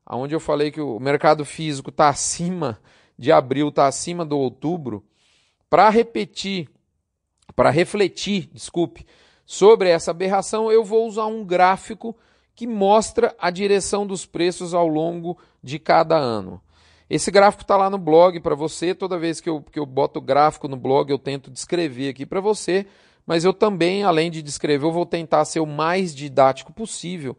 onde 0.10 0.33
eu 0.33 0.39
falei 0.39 0.71
que 0.71 0.79
o 0.79 0.98
mercado 0.98 1.43
físico 1.43 1.89
está 1.89 2.07
acima 2.07 2.79
de 3.19 3.33
abril, 3.33 3.67
está 3.67 3.86
acima 3.86 4.24
do 4.25 4.39
outubro, 4.39 5.03
para 5.69 5.89
repetir, 5.89 6.69
para 7.53 7.69
refletir, 7.69 8.50
desculpe, 8.53 9.05
sobre 9.51 9.89
essa 9.89 10.12
aberração, 10.12 10.72
eu 10.72 10.84
vou 10.84 11.08
usar 11.08 11.25
um 11.25 11.43
gráfico 11.43 12.15
que 12.55 12.67
mostra 12.67 13.36
a 13.39 13.50
direção 13.50 14.05
dos 14.05 14.25
preços 14.25 14.74
ao 14.74 14.88
longo 14.88 15.38
de 15.63 15.79
cada 15.79 16.17
ano. 16.17 16.62
Esse 17.10 17.31
gráfico 17.31 17.63
está 17.63 17.75
lá 17.75 17.89
no 17.89 17.98
blog 17.98 18.39
para 18.39 18.55
você. 18.55 18.96
Toda 18.96 19.17
vez 19.17 19.41
que 19.41 19.50
eu, 19.50 19.62
que 19.62 19.79
eu 19.79 19.86
boto 19.86 20.20
o 20.20 20.22
gráfico 20.22 20.67
no 20.67 20.77
blog, 20.77 21.10
eu 21.10 21.20
tento 21.20 21.51
descrever 21.51 22.10
aqui 22.10 22.25
para 22.25 22.39
você. 22.39 22.86
Mas 23.25 23.43
eu 23.43 23.53
também, 23.53 24.03
além 24.03 24.31
de 24.31 24.41
descrever, 24.41 24.86
eu 24.86 24.91
vou 24.91 25.05
tentar 25.05 25.43
ser 25.46 25.60
o 25.60 25.65
mais 25.65 26.15
didático 26.15 26.72
possível 26.72 27.36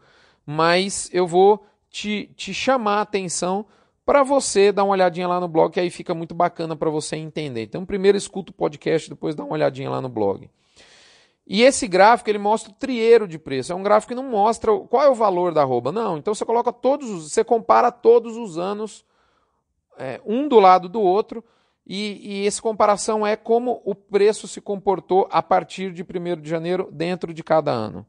mas 0.47 1.09
eu 1.13 1.27
vou 1.27 1.65
te, 1.91 2.31
te 2.37 2.53
chamar 2.53 2.99
a 2.99 3.03
atenção 3.03 3.67
para 4.05 4.23
você 4.23 4.73
dar 4.73 4.85
uma 4.85 4.93
olhadinha 4.93 5.29
lá 5.29 5.39
no 5.39 5.49
blog, 5.49 5.73
que 5.73 5.81
aí 5.81 5.91
fica 5.91 6.15
muito 6.15 6.35
bacana 6.35 6.75
para 6.75 6.91
você 6.91 7.17
entender. 7.17 7.63
Então, 7.63 7.87
primeiro 7.87 8.19
escuta 8.19 8.51
o 8.51 8.55
podcast, 8.55 9.09
depois 9.09 9.35
dá 9.35 9.45
uma 9.45 9.53
olhadinha 9.53 9.89
lá 9.89 10.01
no 10.01 10.09
blog. 10.09 10.51
E 11.47 11.63
esse 11.63 11.89
gráfico 11.89 12.31
ele 12.31 12.39
mostra 12.39 12.71
o 12.71 12.75
trieiro 12.75 13.27
de 13.27 13.39
preço. 13.39 13.73
É 13.73 13.75
um 13.75 13.83
gráfico 13.83 14.15
que 14.15 14.21
não 14.21 14.29
mostra 14.29 14.77
qual 14.89 15.03
é 15.03 15.09
o 15.09 15.15
valor 15.15 15.53
da 15.53 15.63
arroba. 15.63 15.91
Não, 15.91 16.17
então 16.17 16.35
você 16.35 16.45
coloca 16.45 16.73
todos, 16.73 17.31
você 17.31 17.43
compara 17.43 17.91
todos 17.91 18.37
os 18.37 18.59
anos, 18.59 19.05
é, 19.99 20.21
um 20.25 20.49
do 20.49 20.61
lado 20.61 20.89
do 20.89 21.01
outro, 21.01 21.45
e, 21.87 22.43
e 22.43 22.47
essa 22.47 22.63
comparação 22.63 23.27
é 23.27 23.37
como 23.37 23.83
o 23.85 23.95
preço 23.95 24.47
se 24.47 24.61
comportou 24.61 25.29
a 25.31 25.43
partir 25.43 25.93
de 25.93 26.03
1 26.03 26.41
de 26.41 26.49
janeiro 26.49 26.89
dentro 26.93 27.35
de 27.35 27.43
cada 27.43 27.73
ano. 27.73 28.07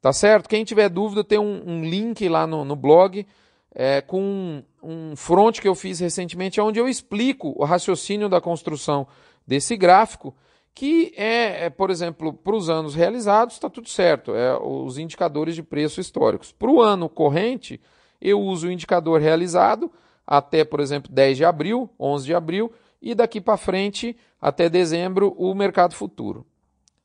Tá 0.00 0.12
certo? 0.12 0.48
Quem 0.48 0.64
tiver 0.64 0.88
dúvida, 0.88 1.24
tem 1.24 1.38
um, 1.38 1.62
um 1.66 1.82
link 1.82 2.28
lá 2.28 2.46
no, 2.46 2.64
no 2.64 2.76
blog 2.76 3.26
é, 3.74 4.00
com 4.00 4.20
um, 4.20 4.62
um 4.82 5.16
front 5.16 5.60
que 5.60 5.68
eu 5.68 5.74
fiz 5.74 6.00
recentemente, 6.00 6.60
onde 6.60 6.78
eu 6.78 6.88
explico 6.88 7.54
o 7.56 7.64
raciocínio 7.64 8.28
da 8.28 8.40
construção 8.40 9.06
desse 9.46 9.76
gráfico, 9.76 10.34
que 10.74 11.14
é, 11.16 11.66
é 11.66 11.70
por 11.70 11.90
exemplo, 11.90 12.32
para 12.32 12.56
os 12.56 12.68
anos 12.68 12.94
realizados, 12.94 13.54
está 13.54 13.70
tudo 13.70 13.88
certo, 13.88 14.34
é 14.34 14.58
os 14.58 14.98
indicadores 14.98 15.54
de 15.54 15.62
preço 15.62 16.00
históricos. 16.00 16.50
Para 16.50 16.70
o 16.70 16.82
ano 16.82 17.08
corrente, 17.08 17.80
eu 18.20 18.40
uso 18.40 18.66
o 18.66 18.70
indicador 18.72 19.20
realizado 19.20 19.90
até, 20.26 20.64
por 20.64 20.80
exemplo, 20.80 21.12
10 21.12 21.36
de 21.36 21.44
abril, 21.44 21.88
11 22.00 22.24
de 22.24 22.34
abril, 22.34 22.72
e 23.00 23.14
daqui 23.14 23.40
para 23.40 23.56
frente, 23.56 24.16
até 24.40 24.68
dezembro, 24.68 25.34
o 25.36 25.54
mercado 25.54 25.94
futuro. 25.94 26.46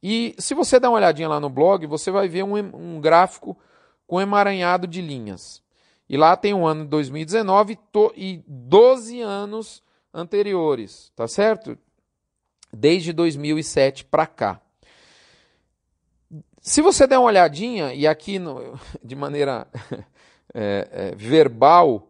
E 0.01 0.33
se 0.37 0.53
você 0.53 0.79
der 0.79 0.87
uma 0.87 0.97
olhadinha 0.97 1.27
lá 1.27 1.39
no 1.39 1.49
blog, 1.49 1.85
você 1.85 2.09
vai 2.09 2.29
ver 2.29 2.43
um, 2.43 2.55
um 2.55 3.01
gráfico 3.01 3.57
com 4.07 4.21
emaranhado 4.21 4.87
de 4.87 5.01
linhas. 5.01 5.61
E 6.07 6.17
lá 6.17 6.35
tem 6.35 6.53
o 6.53 6.65
ano 6.65 6.83
de 6.83 6.89
2019 6.89 7.75
to, 7.91 8.13
e 8.15 8.41
12 8.47 9.21
anos 9.21 9.83
anteriores, 10.13 11.11
tá 11.15 11.27
certo? 11.27 11.77
Desde 12.71 13.11
2007 13.13 14.05
para 14.05 14.27
cá. 14.27 14.61
Se 16.61 16.81
você 16.81 17.07
der 17.07 17.17
uma 17.17 17.27
olhadinha, 17.27 17.93
e 17.93 18.05
aqui 18.05 18.37
no, 18.37 18.79
de 19.03 19.15
maneira 19.15 19.67
é, 20.53 20.87
é, 20.91 21.15
verbal, 21.15 22.09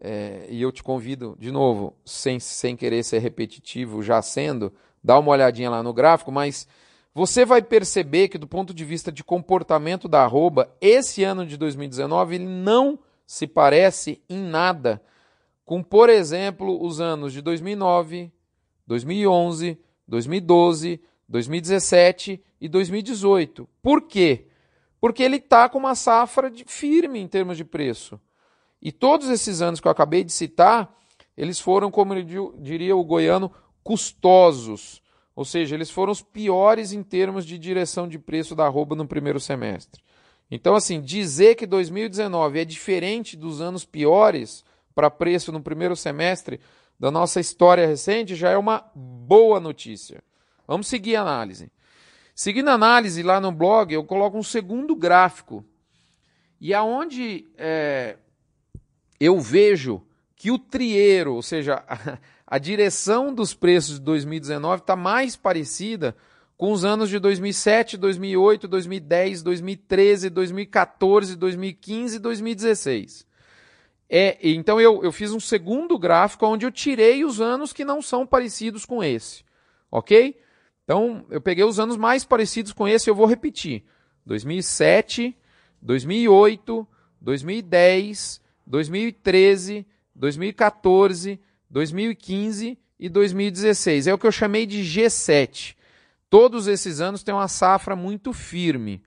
é, 0.00 0.46
e 0.48 0.62
eu 0.62 0.70
te 0.70 0.82
convido, 0.82 1.36
de 1.38 1.50
novo, 1.50 1.94
sem, 2.04 2.38
sem 2.38 2.76
querer 2.76 3.02
ser 3.02 3.18
repetitivo, 3.18 4.02
já 4.02 4.22
sendo, 4.22 4.72
dá 5.02 5.18
uma 5.18 5.32
olhadinha 5.32 5.70
lá 5.70 5.82
no 5.82 5.92
gráfico, 5.92 6.30
mas 6.30 6.68
você 7.12 7.44
vai 7.44 7.60
perceber 7.60 8.28
que, 8.28 8.38
do 8.38 8.46
ponto 8.46 8.72
de 8.72 8.84
vista 8.84 9.10
de 9.10 9.24
comportamento 9.24 10.08
da 10.08 10.22
arroba, 10.22 10.72
esse 10.80 11.24
ano 11.24 11.44
de 11.44 11.56
2019 11.56 12.36
ele 12.36 12.46
não 12.46 12.98
se 13.26 13.46
parece 13.46 14.22
em 14.28 14.38
nada 14.38 15.02
com, 15.68 15.82
por 15.82 16.08
exemplo, 16.08 16.82
os 16.82 16.98
anos 16.98 17.30
de 17.30 17.42
2009, 17.42 18.32
2011, 18.86 19.78
2012, 20.08 21.00
2017 21.28 22.42
e 22.60 22.68
2018. 22.68 23.68
Por 23.82 24.02
quê? 24.02 24.46
Porque 25.00 25.22
ele 25.22 25.36
está 25.36 25.68
com 25.68 25.78
uma 25.78 25.94
safra 25.94 26.50
de, 26.50 26.64
firme 26.64 27.20
em 27.20 27.28
termos 27.28 27.56
de 27.56 27.64
preço. 27.64 28.18
E 28.80 28.90
todos 28.90 29.28
esses 29.28 29.60
anos 29.60 29.80
que 29.80 29.86
eu 29.86 29.92
acabei 29.92 30.24
de 30.24 30.32
citar, 30.32 30.92
eles 31.36 31.60
foram, 31.60 31.90
como 31.90 32.14
diria 32.60 32.96
o 32.96 33.04
goiano, 33.04 33.52
custosos. 33.82 35.02
Ou 35.36 35.44
seja, 35.44 35.74
eles 35.74 35.90
foram 35.90 36.12
os 36.12 36.22
piores 36.22 36.92
em 36.92 37.02
termos 37.02 37.44
de 37.44 37.58
direção 37.58 38.08
de 38.08 38.18
preço 38.18 38.56
da 38.56 38.64
arroba 38.64 38.96
no 38.96 39.06
primeiro 39.06 39.38
semestre. 39.38 40.02
Então, 40.50 40.74
assim, 40.74 41.00
dizer 41.00 41.54
que 41.54 41.66
2019 41.66 42.60
é 42.60 42.64
diferente 42.64 43.36
dos 43.36 43.60
anos 43.60 43.84
piores 43.84 44.64
para 44.94 45.10
preço 45.10 45.52
no 45.52 45.60
primeiro 45.60 45.94
semestre 45.94 46.58
da 46.98 47.10
nossa 47.10 47.40
história 47.40 47.86
recente 47.86 48.34
já 48.34 48.50
é 48.50 48.56
uma 48.56 48.90
boa 48.94 49.60
notícia. 49.60 50.22
Vamos 50.66 50.88
seguir 50.88 51.16
a 51.16 51.22
análise. 51.22 51.70
Seguindo 52.34 52.68
a 52.68 52.74
análise 52.74 53.22
lá 53.22 53.40
no 53.40 53.52
blog, 53.52 53.92
eu 53.92 54.04
coloco 54.04 54.36
um 54.36 54.42
segundo 54.42 54.94
gráfico. 54.94 55.64
E 56.60 56.74
aonde 56.74 57.46
é, 57.56 58.16
eu 59.20 59.40
vejo 59.40 60.02
que 60.34 60.50
o 60.50 60.58
trieiro, 60.58 61.34
ou 61.34 61.42
seja, 61.42 61.84
a 62.46 62.58
direção 62.58 63.32
dos 63.32 63.54
preços 63.54 63.98
de 63.98 64.04
2019 64.04 64.82
está 64.82 64.96
mais 64.96 65.36
parecida 65.36 66.16
com 66.56 66.72
os 66.72 66.84
anos 66.84 67.08
de 67.08 67.20
2007, 67.20 67.96
2008, 67.96 68.66
2010, 68.66 69.42
2013, 69.42 70.30
2014, 70.30 71.36
2015 71.36 72.16
e 72.16 72.18
2016. 72.18 73.27
É, 74.10 74.38
então 74.42 74.80
eu, 74.80 75.02
eu 75.02 75.12
fiz 75.12 75.32
um 75.32 75.40
segundo 75.40 75.98
gráfico 75.98 76.46
onde 76.46 76.64
eu 76.64 76.72
tirei 76.72 77.24
os 77.24 77.40
anos 77.40 77.72
que 77.72 77.84
não 77.84 78.00
são 78.00 78.26
parecidos 78.26 78.86
com 78.86 79.04
esse, 79.04 79.44
ok? 79.90 80.40
Então 80.84 81.26
eu 81.28 81.40
peguei 81.40 81.64
os 81.64 81.78
anos 81.78 81.96
mais 81.96 82.24
parecidos 82.24 82.72
com 82.72 82.88
esse, 82.88 83.10
eu 83.10 83.14
vou 83.14 83.26
repetir: 83.26 83.84
2007, 84.24 85.36
2008, 85.82 86.88
2010, 87.20 88.40
2013, 88.66 89.86
2014, 90.14 91.40
2015 91.68 92.78
e 92.98 93.08
2016. 93.08 94.06
É 94.06 94.14
o 94.14 94.18
que 94.18 94.26
eu 94.26 94.32
chamei 94.32 94.64
de 94.64 94.80
G7. 94.80 95.76
Todos 96.30 96.66
esses 96.66 97.00
anos 97.00 97.22
têm 97.22 97.34
uma 97.34 97.48
safra 97.48 97.94
muito 97.94 98.32
firme. 98.32 99.02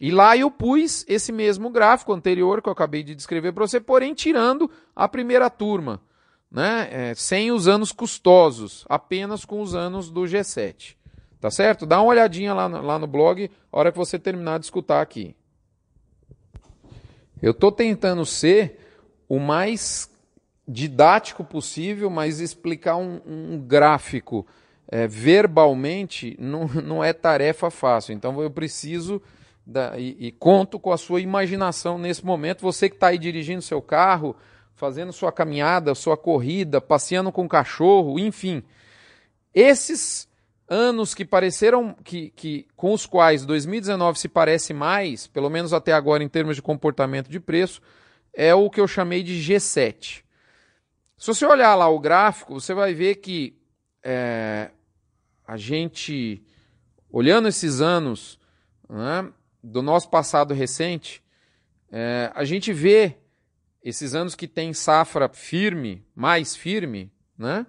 E 0.00 0.10
lá 0.10 0.36
eu 0.36 0.50
pus 0.50 1.04
esse 1.08 1.32
mesmo 1.32 1.70
gráfico 1.70 2.12
anterior 2.12 2.62
que 2.62 2.68
eu 2.68 2.72
acabei 2.72 3.02
de 3.02 3.14
descrever 3.14 3.52
para 3.52 3.66
você, 3.66 3.80
porém 3.80 4.14
tirando 4.14 4.70
a 4.94 5.08
primeira 5.08 5.50
turma, 5.50 6.00
né? 6.50 6.88
É, 6.90 7.14
sem 7.14 7.50
os 7.50 7.66
anos 7.66 7.90
custosos, 7.90 8.84
apenas 8.88 9.44
com 9.44 9.60
os 9.60 9.74
anos 9.74 10.08
do 10.10 10.22
G7. 10.22 10.96
Tá 11.40 11.50
certo? 11.50 11.86
Dá 11.86 12.00
uma 12.00 12.10
olhadinha 12.10 12.52
lá 12.52 12.68
no, 12.68 12.82
lá 12.82 12.98
no 12.98 13.06
blog, 13.06 13.50
a 13.72 13.78
hora 13.78 13.92
que 13.92 13.98
você 13.98 14.18
terminar 14.18 14.58
de 14.58 14.66
escutar 14.66 15.00
aqui. 15.00 15.36
Eu 17.40 17.52
estou 17.52 17.70
tentando 17.70 18.24
ser 18.26 18.80
o 19.28 19.38
mais 19.38 20.10
didático 20.66 21.44
possível, 21.44 22.10
mas 22.10 22.40
explicar 22.40 22.96
um, 22.96 23.20
um 23.24 23.58
gráfico 23.58 24.46
é, 24.88 25.06
verbalmente 25.06 26.36
não, 26.38 26.66
não 26.82 27.04
é 27.04 27.12
tarefa 27.12 27.70
fácil. 27.70 28.12
Então 28.12 28.40
eu 28.42 28.50
preciso 28.50 29.22
da, 29.68 29.98
e, 29.98 30.16
e, 30.18 30.32
conto 30.32 30.80
com 30.80 30.90
a 30.90 30.96
sua 30.96 31.20
imaginação 31.20 31.98
nesse 31.98 32.24
momento. 32.24 32.62
Você 32.62 32.88
que 32.88 32.96
está 32.96 33.08
aí 33.08 33.18
dirigindo 33.18 33.60
seu 33.60 33.82
carro, 33.82 34.34
fazendo 34.74 35.12
sua 35.12 35.30
caminhada, 35.30 35.94
sua 35.94 36.16
corrida, 36.16 36.80
passeando 36.80 37.30
com 37.30 37.44
o 37.44 37.48
cachorro, 37.48 38.18
enfim. 38.18 38.62
Esses 39.54 40.26
anos 40.66 41.14
que 41.14 41.24
pareceram 41.24 41.94
que, 42.02 42.30
que 42.30 42.66
com 42.74 42.94
os 42.94 43.04
quais 43.04 43.44
2019 43.44 44.18
se 44.18 44.28
parece 44.28 44.72
mais, 44.72 45.26
pelo 45.26 45.50
menos 45.50 45.74
até 45.74 45.92
agora 45.92 46.24
em 46.24 46.28
termos 46.28 46.56
de 46.56 46.62
comportamento 46.62 47.28
de 47.28 47.38
preço, 47.38 47.82
é 48.32 48.54
o 48.54 48.70
que 48.70 48.80
eu 48.80 48.88
chamei 48.88 49.22
de 49.22 49.34
G7. 49.34 50.22
Se 51.18 51.26
você 51.26 51.44
olhar 51.44 51.74
lá 51.74 51.88
o 51.88 52.00
gráfico, 52.00 52.54
você 52.54 52.72
vai 52.72 52.94
ver 52.94 53.16
que 53.16 53.54
é, 54.02 54.70
a 55.46 55.58
gente, 55.58 56.42
olhando 57.10 57.48
esses 57.48 57.82
anos, 57.82 58.38
né, 58.88 59.30
do 59.68 59.82
nosso 59.82 60.08
passado 60.08 60.54
recente, 60.54 61.22
é, 61.90 62.30
a 62.34 62.44
gente 62.44 62.72
vê 62.72 63.16
esses 63.82 64.14
anos 64.14 64.34
que 64.34 64.48
tem 64.48 64.72
safra 64.72 65.28
firme, 65.28 66.04
mais 66.14 66.56
firme, 66.56 67.12
né? 67.36 67.66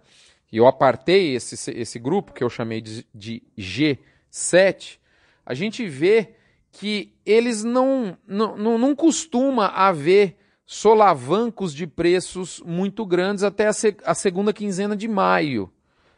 E 0.52 0.58
eu 0.58 0.66
apartei 0.66 1.36
esse, 1.36 1.72
esse 1.72 2.00
grupo 2.00 2.34
que 2.34 2.44
eu 2.44 2.50
chamei 2.50 2.82
de, 2.82 3.06
de 3.14 3.44
G7, 3.58 4.98
a 5.46 5.54
gente 5.54 5.88
vê 5.88 6.36
que 6.72 7.14
eles 7.26 7.64
não, 7.64 8.18
não, 8.28 8.78
não 8.78 8.96
costuma 8.96 9.68
haver 9.68 10.38
solavancos 10.66 11.74
de 11.74 11.86
preços 11.88 12.62
muito 12.66 13.06
grandes 13.06 13.44
até 13.44 13.68
a, 13.68 13.74
se, 13.74 13.96
a 14.04 14.14
segunda 14.14 14.54
quinzena 14.54 14.96
de 14.96 15.08
maio. 15.08 15.72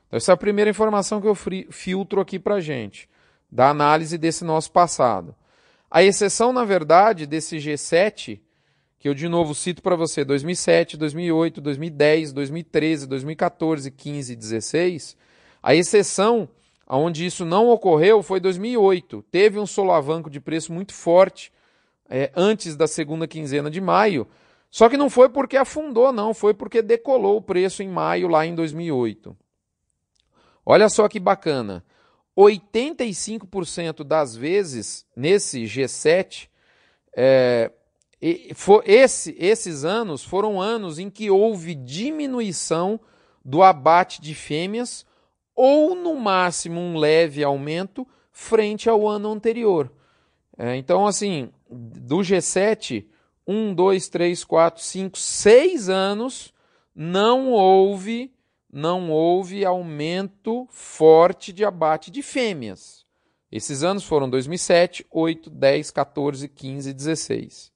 Então, 0.08 0.18
essa 0.18 0.32
é 0.32 0.34
a 0.34 0.38
primeira 0.38 0.70
informação 0.70 1.22
que 1.22 1.28
eu 1.28 1.36
filtro 1.36 2.20
aqui 2.20 2.38
para 2.38 2.60
gente, 2.60 3.10
da 3.50 3.70
análise 3.70 4.18
desse 4.18 4.44
nosso 4.44 4.72
passado. 4.72 5.36
A 5.92 6.02
exceção, 6.02 6.54
na 6.54 6.64
verdade, 6.64 7.28
desse 7.28 7.58
G7, 7.58 8.40
que 8.98 9.10
eu 9.10 9.14
de 9.14 9.28
novo 9.28 9.54
cito 9.54 9.82
para 9.82 9.94
você, 9.94 10.24
2007, 10.24 10.96
2008, 10.96 11.60
2010, 11.60 12.32
2013, 12.32 13.08
2014, 13.08 13.92
15 13.92 14.32
e 14.32 14.36
16, 14.38 15.18
a 15.62 15.76
exceção 15.76 16.48
onde 16.88 17.26
isso 17.26 17.44
não 17.44 17.68
ocorreu 17.68 18.24
foi 18.24 18.40
2008. 18.40 19.22
Teve 19.30 19.60
um 19.60 19.66
solavanco 19.66 20.30
de 20.30 20.40
preço 20.40 20.72
muito 20.72 20.94
forte 20.94 21.52
é, 22.10 22.32
antes 22.38 22.78
da 22.78 22.88
segunda 22.88 23.28
quinzena 23.28 23.70
de 23.70 23.82
maio, 23.82 24.26
só 24.70 24.88
que 24.88 24.96
não 24.96 25.10
foi 25.10 25.28
porque 25.28 25.58
afundou, 25.58 26.14
não, 26.14 26.34
foi 26.34 26.54
porque 26.54 26.82
decolou 26.82 27.36
o 27.36 27.42
preço 27.42 27.84
em 27.84 27.90
maio 27.90 28.30
lá 28.30 28.46
em 28.46 28.56
2008. 28.56 29.36
Olha 30.66 30.88
só 30.88 31.10
que 31.10 31.20
bacana. 31.20 31.84
85% 32.38 34.04
das 34.04 34.36
vezes 34.36 35.06
nesse 35.16 35.64
G7, 35.64 36.48
é, 37.16 37.72
esse, 38.22 39.36
esses 39.40 39.84
anos 39.84 40.24
foram 40.24 40.62
anos 40.62 41.00
em 41.00 41.10
que 41.10 41.30
houve 41.30 41.76
diminuição 41.76 43.00
do 43.44 43.64
abate 43.64 44.22
de 44.22 44.36
fêmeas 44.36 45.06
ou, 45.56 45.96
no 45.96 46.16
máximo, 46.16 46.80
um 46.80 46.98
leve 46.98 47.44
aumento 47.44 48.08
frente 48.32 48.90
ao 48.90 49.08
ano 49.08 49.32
anterior. 49.32 49.92
É, 50.58 50.76
então, 50.76 51.08
assim, 51.08 51.52
do 51.70 52.18
G7, 52.18 53.06
1, 53.48 53.74
2, 53.74 54.10
3, 54.10 54.44
4, 54.44 54.84
5, 54.84 55.18
6 55.18 55.90
anos 55.90 56.54
não 56.96 57.52
houve 57.52 58.32
não 58.72 59.12
houve 59.12 59.66
aumento 59.66 60.66
forte 60.70 61.52
de 61.52 61.66
abate 61.66 62.10
de 62.10 62.24
fêmeas. 62.24 63.06
Esses 63.52 63.84
anos 63.84 64.06
foram 64.06 64.30
2007, 64.30 65.06
8, 65.12 65.50
10, 65.50 65.92
14, 65.92 66.48
15 66.48 66.90
e 66.90 66.94
16. 66.94 67.72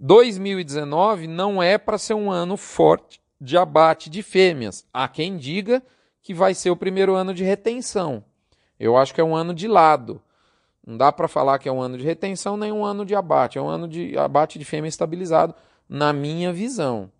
2019 0.00 1.26
não 1.26 1.62
é 1.62 1.76
para 1.76 1.98
ser 1.98 2.14
um 2.14 2.30
ano 2.30 2.56
forte 2.56 3.20
de 3.38 3.58
abate 3.58 4.08
de 4.08 4.22
fêmeas. 4.22 4.86
Há 4.92 5.06
quem 5.06 5.36
diga 5.36 5.82
que 6.22 6.32
vai 6.32 6.54
ser 6.54 6.70
o 6.70 6.76
primeiro 6.76 7.14
ano 7.14 7.34
de 7.34 7.44
retenção. 7.44 8.24
Eu 8.80 8.96
acho 8.96 9.14
que 9.14 9.20
é 9.20 9.24
um 9.24 9.36
ano 9.36 9.52
de 9.52 9.68
lado. 9.68 10.22
Não 10.86 10.96
dá 10.96 11.12
para 11.12 11.28
falar 11.28 11.58
que 11.58 11.68
é 11.68 11.72
um 11.72 11.82
ano 11.82 11.98
de 11.98 12.04
retenção 12.04 12.56
nem 12.56 12.72
um 12.72 12.84
ano 12.84 13.04
de 13.04 13.14
abate. 13.14 13.58
É 13.58 13.62
um 13.62 13.68
ano 13.68 13.86
de 13.86 14.16
abate 14.16 14.58
de 14.58 14.64
fêmea 14.64 14.88
estabilizado, 14.88 15.54
na 15.88 16.12
minha 16.12 16.52
visão. 16.52 17.10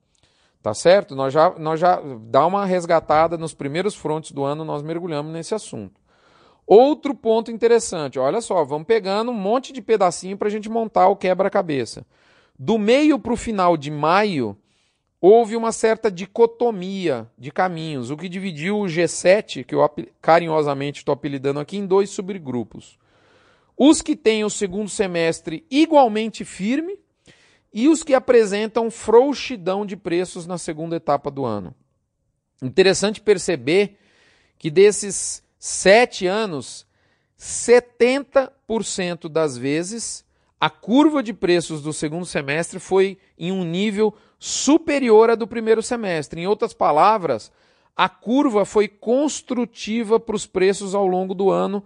Tá 0.66 0.74
certo? 0.74 1.14
Nós 1.14 1.32
já, 1.32 1.56
nós 1.60 1.78
já 1.78 2.02
dá 2.22 2.44
uma 2.44 2.66
resgatada 2.66 3.38
nos 3.38 3.54
primeiros 3.54 3.94
frontes 3.94 4.32
do 4.32 4.42
ano, 4.42 4.64
nós 4.64 4.82
mergulhamos 4.82 5.32
nesse 5.32 5.54
assunto. 5.54 6.00
Outro 6.66 7.14
ponto 7.14 7.52
interessante, 7.52 8.18
olha 8.18 8.40
só, 8.40 8.64
vamos 8.64 8.84
pegando 8.84 9.30
um 9.30 9.34
monte 9.34 9.72
de 9.72 9.80
pedacinho 9.80 10.36
para 10.36 10.48
a 10.48 10.50
gente 10.50 10.68
montar 10.68 11.06
o 11.06 11.14
quebra-cabeça. 11.14 12.04
Do 12.58 12.78
meio 12.78 13.16
para 13.16 13.32
o 13.32 13.36
final 13.36 13.76
de 13.76 13.92
maio, 13.92 14.58
houve 15.20 15.54
uma 15.54 15.70
certa 15.70 16.10
dicotomia 16.10 17.30
de 17.38 17.52
caminhos, 17.52 18.10
o 18.10 18.16
que 18.16 18.28
dividiu 18.28 18.80
o 18.80 18.86
G7, 18.86 19.62
que 19.62 19.72
eu 19.72 19.88
carinhosamente 20.20 20.98
estou 20.98 21.12
apelidando 21.12 21.60
aqui, 21.60 21.76
em 21.76 21.86
dois 21.86 22.10
subgrupos. 22.10 22.98
Os 23.78 24.02
que 24.02 24.16
têm 24.16 24.42
o 24.42 24.50
segundo 24.50 24.88
semestre 24.88 25.64
igualmente 25.70 26.44
firme, 26.44 26.98
e 27.72 27.88
os 27.88 28.02
que 28.02 28.14
apresentam 28.14 28.90
frouxidão 28.90 29.84
de 29.84 29.96
preços 29.96 30.46
na 30.46 30.58
segunda 30.58 30.96
etapa 30.96 31.30
do 31.30 31.44
ano. 31.44 31.74
Interessante 32.62 33.20
perceber 33.20 33.98
que 34.58 34.70
desses 34.70 35.42
sete 35.58 36.26
anos, 36.26 36.86
70% 37.38 39.28
das 39.28 39.58
vezes 39.58 40.24
a 40.58 40.70
curva 40.70 41.22
de 41.22 41.34
preços 41.34 41.82
do 41.82 41.92
segundo 41.92 42.24
semestre 42.24 42.78
foi 42.78 43.18
em 43.38 43.52
um 43.52 43.62
nível 43.62 44.14
superior 44.38 45.30
à 45.30 45.34
do 45.34 45.46
primeiro 45.46 45.82
semestre. 45.82 46.40
Em 46.40 46.46
outras 46.46 46.72
palavras, 46.72 47.52
a 47.94 48.08
curva 48.08 48.64
foi 48.64 48.88
construtiva 48.88 50.18
para 50.18 50.34
os 50.34 50.46
preços 50.46 50.94
ao 50.94 51.06
longo 51.06 51.34
do 51.34 51.50
ano, 51.50 51.84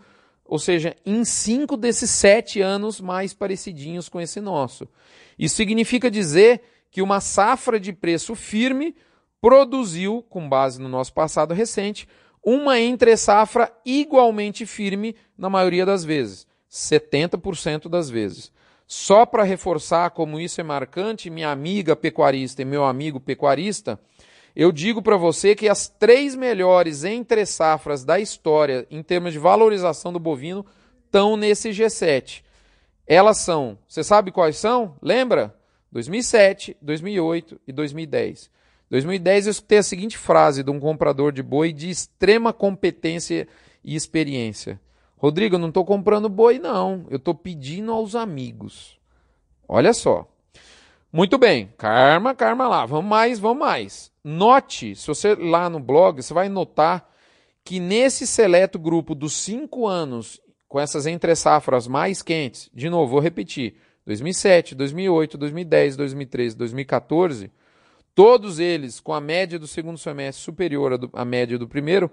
ou 0.51 0.59
seja, 0.59 0.97
em 1.07 1.25
cinco 1.25 1.77
desses 1.77 2.11
sete 2.11 2.61
anos 2.61 3.01
mais 3.01 3.33
parecidinhos 3.33 4.09
com 4.09 4.21
esse 4.21 4.41
nosso. 4.41 4.89
Isso 5.39 5.55
significa 5.55 6.11
dizer 6.11 6.61
que 6.91 7.01
uma 7.01 7.21
safra 7.21 7.79
de 7.79 7.93
preço 7.93 8.35
firme 8.35 8.97
produziu, 9.41 10.27
com 10.29 10.49
base 10.49 10.81
no 10.81 10.89
nosso 10.89 11.15
passado 11.15 11.55
recente, 11.55 12.09
uma 12.45 12.81
entre-safra 12.81 13.73
igualmente 13.87 14.67
firme 14.67 15.15
na 15.39 15.49
maioria 15.49 15.87
das 15.87 16.05
vezes, 16.05 16.49
70% 16.69 17.89
das 17.89 18.11
vezes. 18.11 18.51
Só 18.89 19.25
para 19.25 19.45
reforçar 19.45 20.11
como 20.11 20.41
isso 20.41 20.61
é 20.61 20.65
marcante, 20.65 21.31
minha 21.31 21.53
amiga 21.53 21.95
pecuarista 21.95 22.61
e 22.61 22.65
meu 22.65 22.85
amigo 22.85 23.21
pecuarista, 23.21 24.01
eu 24.55 24.73
digo 24.73 25.01
para 25.01 25.17
você 25.17 25.55
que 25.55 25.69
as 25.69 25.89
três 25.89 26.35
melhores 26.35 27.05
entre 27.05 27.47
safras 27.47 28.05
da 28.05 28.19
história 28.19 28.87
em 28.91 29.03
termos 29.03 29.33
de 29.33 29.39
valorização 29.39 30.13
do 30.13 30.19
bovino 30.19 30.65
estão 31.05 31.37
nesse 31.37 31.71
G7. 31.71 32.43
Elas 33.07 33.39
são, 33.39 33.79
você 33.89 34.05
sabe 34.05 34.31
quais 34.31 34.57
são? 34.57 34.97
Lembra? 35.03 35.55
2007, 35.91 36.77
2008 36.81 37.61
e 37.67 37.73
2010. 37.73 38.51
2010 38.89 39.47
eu 39.47 39.51
escutei 39.51 39.79
a 39.79 39.83
seguinte 39.83 40.17
frase 40.17 40.63
de 40.63 40.71
um 40.71 40.79
comprador 40.79 41.33
de 41.33 41.43
boi 41.43 41.73
de 41.73 41.91
extrema 41.91 42.53
competência 42.53 43.49
e 43.85 43.95
experiência. 43.95 44.81
Rodrigo, 45.17 45.57
eu 45.57 45.59
não 45.59 45.69
estou 45.69 45.85
comprando 45.85 46.29
boi, 46.29 46.59
não. 46.59 47.07
Eu 47.11 47.17
estou 47.17 47.35
pedindo 47.35 47.93
aos 47.93 48.15
amigos. 48.15 48.99
Olha 49.69 49.93
só. 49.93 50.30
Muito 51.13 51.37
bem, 51.39 51.73
karma, 51.77 52.37
karma 52.37 52.69
lá. 52.69 52.87
Vamos 52.87 53.11
mais, 53.11 53.41
vamos 53.41 53.59
mais. 53.59 54.13
Note, 54.23 54.95
se 54.95 55.07
você 55.09 55.35
lá 55.35 55.69
no 55.69 55.81
blog, 55.81 56.23
você 56.23 56.33
vai 56.33 56.49
notar 56.49 57.11
que 57.65 57.81
nesse 57.81 58.27
seleto 58.29 58.79
grupo 58.79 59.13
dos 59.13 59.33
cinco 59.33 59.89
anos, 59.89 60.41
com 60.69 60.79
essas 60.79 61.07
entre 61.07 61.35
safras 61.35 61.89
mais 61.89 62.23
quentes, 62.23 62.71
de 62.73 62.89
novo, 62.89 63.11
vou 63.11 63.21
repetir, 63.21 63.75
2007, 64.07 64.77
2008, 64.77 65.37
2010, 65.37 65.97
2013, 65.97 66.57
2014, 66.57 67.51
todos 68.15 68.61
eles 68.61 69.01
com 69.01 69.13
a 69.13 69.21
média 69.21 69.59
do 69.59 69.67
segundo 69.67 69.99
semestre 69.99 70.45
superior 70.45 71.11
à 71.13 71.25
média 71.25 71.59
do 71.59 71.67
primeiro, 71.67 72.09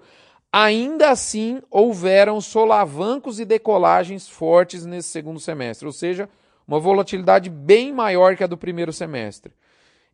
ainda 0.52 1.10
assim 1.10 1.62
houveram 1.70 2.40
solavancos 2.40 3.38
e 3.38 3.44
decolagens 3.44 4.28
fortes 4.28 4.84
nesse 4.84 5.08
segundo 5.10 5.38
semestre, 5.38 5.86
ou 5.86 5.92
seja, 5.92 6.28
uma 6.68 6.78
volatilidade 6.78 7.48
bem 7.48 7.94
maior 7.94 8.36
que 8.36 8.44
a 8.44 8.46
do 8.46 8.58
primeiro 8.58 8.92
semestre. 8.92 9.54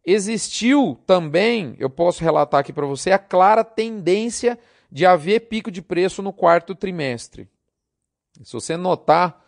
Existiu 0.06 1.00
também, 1.04 1.74
eu 1.78 1.90
posso 1.90 2.22
relatar 2.22 2.60
aqui 2.60 2.72
para 2.72 2.86
você, 2.86 3.10
a 3.10 3.18
clara 3.18 3.64
tendência 3.64 4.56
de 4.90 5.04
haver 5.04 5.48
pico 5.48 5.70
de 5.70 5.82
preço 5.82 6.22
no 6.22 6.32
quarto 6.32 6.72
trimestre. 6.72 7.48
Se 8.44 8.52
você 8.52 8.76
notar, 8.76 9.44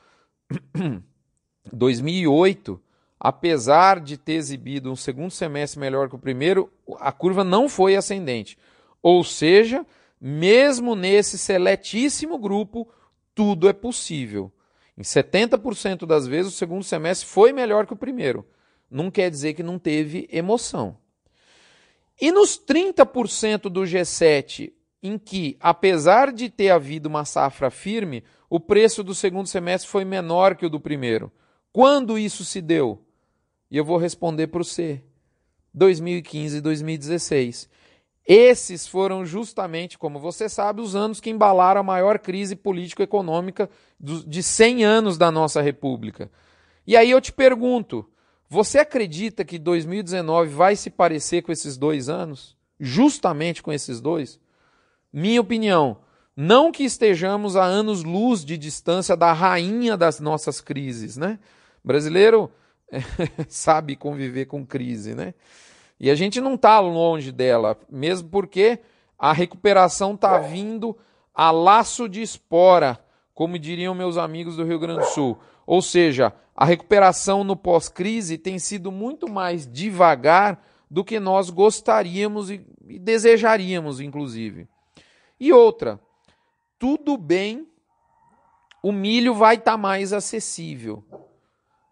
2008, 1.73 2.83
apesar 3.21 4.01
de 4.01 4.17
ter 4.17 4.35
exibido 4.35 4.91
um 4.91 4.97
segundo 4.97 5.31
semestre 5.31 5.79
melhor 5.79 6.09
que 6.09 6.17
o 6.17 6.19
primeiro, 6.19 6.73
a 6.99 7.13
curva 7.13 7.45
não 7.45 7.69
foi 7.69 7.95
ascendente. 7.95 8.59
Ou 9.01 9.23
seja, 9.23 9.87
mesmo 10.21 10.97
nesse 10.97 11.39
seletíssimo 11.39 12.39
grupo, 12.39 12.89
tudo 13.35 13.69
é 13.69 13.73
possível. 13.73 14.51
Em 14.97 15.03
70% 15.03 16.07
das 16.07 16.27
vezes, 16.27 16.55
o 16.55 16.57
segundo 16.57 16.83
semestre 16.83 17.29
foi 17.29 17.53
melhor 17.53 17.87
que 17.87 17.93
o 17.93 17.97
primeiro. 17.97 18.47
Não 18.91 19.11
quer 19.11 19.31
dizer 19.31 19.55
que 19.55 19.63
não 19.63 19.79
teve 19.79 20.29
emoção. 20.33 20.97
E 22.21 22.33
nos 22.33 22.59
30% 22.59 23.63
do 23.63 23.83
G7, 23.83 24.73
em 25.03 25.19
que, 25.19 25.57
apesar 25.61 26.33
de 26.33 26.49
ter 26.49 26.71
havido 26.71 27.09
uma 27.09 27.25
safra 27.25 27.71
firme, 27.71 28.25
o 28.49 28.59
preço 28.59 29.05
do 29.05 29.15
segundo 29.15 29.47
semestre 29.47 29.91
foi 29.91 30.05
menor 30.05 30.57
que 30.57 30.65
o 30.65 30.71
do 30.71 30.81
primeiro. 30.81 31.31
Quando 31.73 32.19
isso 32.19 32.45
se 32.45 32.63
deu? 32.63 33.05
E 33.71 33.77
eu 33.77 33.85
vou 33.85 33.99
responder 33.99 34.47
para 34.47 34.63
o 34.63 34.65
C. 34.65 35.03
2015 35.75 36.57
e 36.57 36.61
2016. 36.63 37.69
Esses 38.27 38.89
foram 38.89 39.25
justamente, 39.25 39.97
como 39.97 40.19
você 40.19 40.49
sabe, 40.49 40.81
os 40.81 40.97
anos 40.97 41.21
que 41.21 41.31
embalaram 41.31 41.81
a 41.81 41.85
maior 41.85 42.19
crise 42.19 42.57
político-econômica 42.57 43.71
de 44.01 44.43
100 44.43 44.85
anos 44.85 45.17
da 45.17 45.31
nossa 45.31 45.63
República. 45.63 46.29
E 46.85 46.97
aí 46.97 47.11
eu 47.11 47.21
te 47.21 47.33
pergunto: 47.33 48.05
você 48.49 48.81
acredita 48.81 49.45
que 49.45 49.59
2019 49.59 50.51
vai 50.51 50.75
se 50.75 50.91
parecer 50.91 51.43
com 51.43 51.53
esses 51.53 51.77
dois 51.77 52.09
anos? 52.09 52.57
Justamente 52.81 53.63
com 53.63 53.73
esses 53.73 54.01
dois? 54.01 54.41
Minha 55.13 55.41
opinião, 55.41 55.99
não 56.37 56.73
que 56.73 56.83
estejamos 56.83 57.57
a 57.57 57.65
anos-luz 57.65 58.45
de 58.45 58.59
distância 58.59 59.17
da 59.17 59.33
rainha 59.33 59.97
das 59.97 60.19
nossas 60.19 60.61
crises, 60.61 61.17
né? 61.17 61.39
Brasileiro 61.83 62.51
sabe 63.49 63.95
conviver 63.97 64.47
com 64.47 64.67
crise, 64.67 65.15
né? 65.15 65.33
E 65.99 66.11
a 66.11 66.15
gente 66.15 66.41
não 66.41 66.55
está 66.55 66.79
longe 66.79 67.33
dela, 67.33 67.79
mesmo 67.91 68.29
porque 68.29 68.81
a 69.19 69.33
recuperação 69.33 70.15
está 70.15 70.39
vindo 70.39 70.97
a 71.35 71.51
laço 71.51 72.09
de 72.09 72.23
espora, 72.23 72.99
como 73.35 73.59
diriam 73.59 73.95
meus 73.95 74.17
amigos 74.17 74.57
do 74.57 74.65
Rio 74.65 74.79
Grande 74.79 75.01
do 75.01 75.07
Sul. 75.07 75.39
Ou 75.67 75.83
seja, 75.83 76.33
a 76.55 76.65
recuperação 76.65 77.45
no 77.45 77.57
pós-crise 77.57 78.39
tem 78.39 78.59
sido 78.59 78.91
muito 78.91 79.29
mais 79.29 79.67
devagar 79.67 80.63
do 80.91 81.05
que 81.05 81.19
nós 81.21 81.51
gostaríamos 81.51 82.51
e, 82.51 82.59
desejaríamos, 82.99 84.01
inclusive. 84.01 84.67
E 85.39 85.53
outra, 85.53 86.01
tudo 86.79 87.17
bem, 87.19 87.67
o 88.83 88.93
milho 88.93 89.35
vai 89.35 89.57
estar 89.57 89.73
tá 89.73 89.77
mais 89.77 90.13
acessível. 90.13 91.05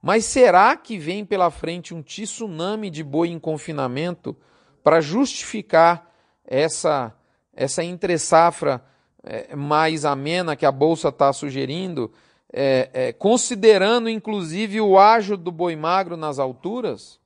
Mas 0.05 0.27
será 0.27 0.77
que 0.77 0.99
vem 0.99 1.25
pela 1.25 1.51
frente 1.51 1.95
um 1.95 2.03
tsunami 2.03 2.91
de 2.91 3.03
boi 3.03 3.31
em 3.31 3.39
confinamento 3.39 4.37
para 4.83 5.01
justificar 5.01 6.13
essa, 6.47 7.17
essa 7.55 7.83
entre-safra 7.83 8.85
é, 9.23 9.57
mais 9.57 10.05
amena 10.05 10.55
que 10.57 10.67
a 10.67 10.71
Bolsa 10.71 11.09
está 11.09 11.33
sugerindo, 11.33 12.13
é, 12.53 12.91
é, 12.93 13.13
considerando 13.15 14.11
inclusive 14.11 14.79
o 14.79 14.99
ágio 14.99 15.39
do 15.39 15.51
boi 15.51 15.75
magro 15.75 16.19
nas 16.19 16.39
alturas? 16.39 17.19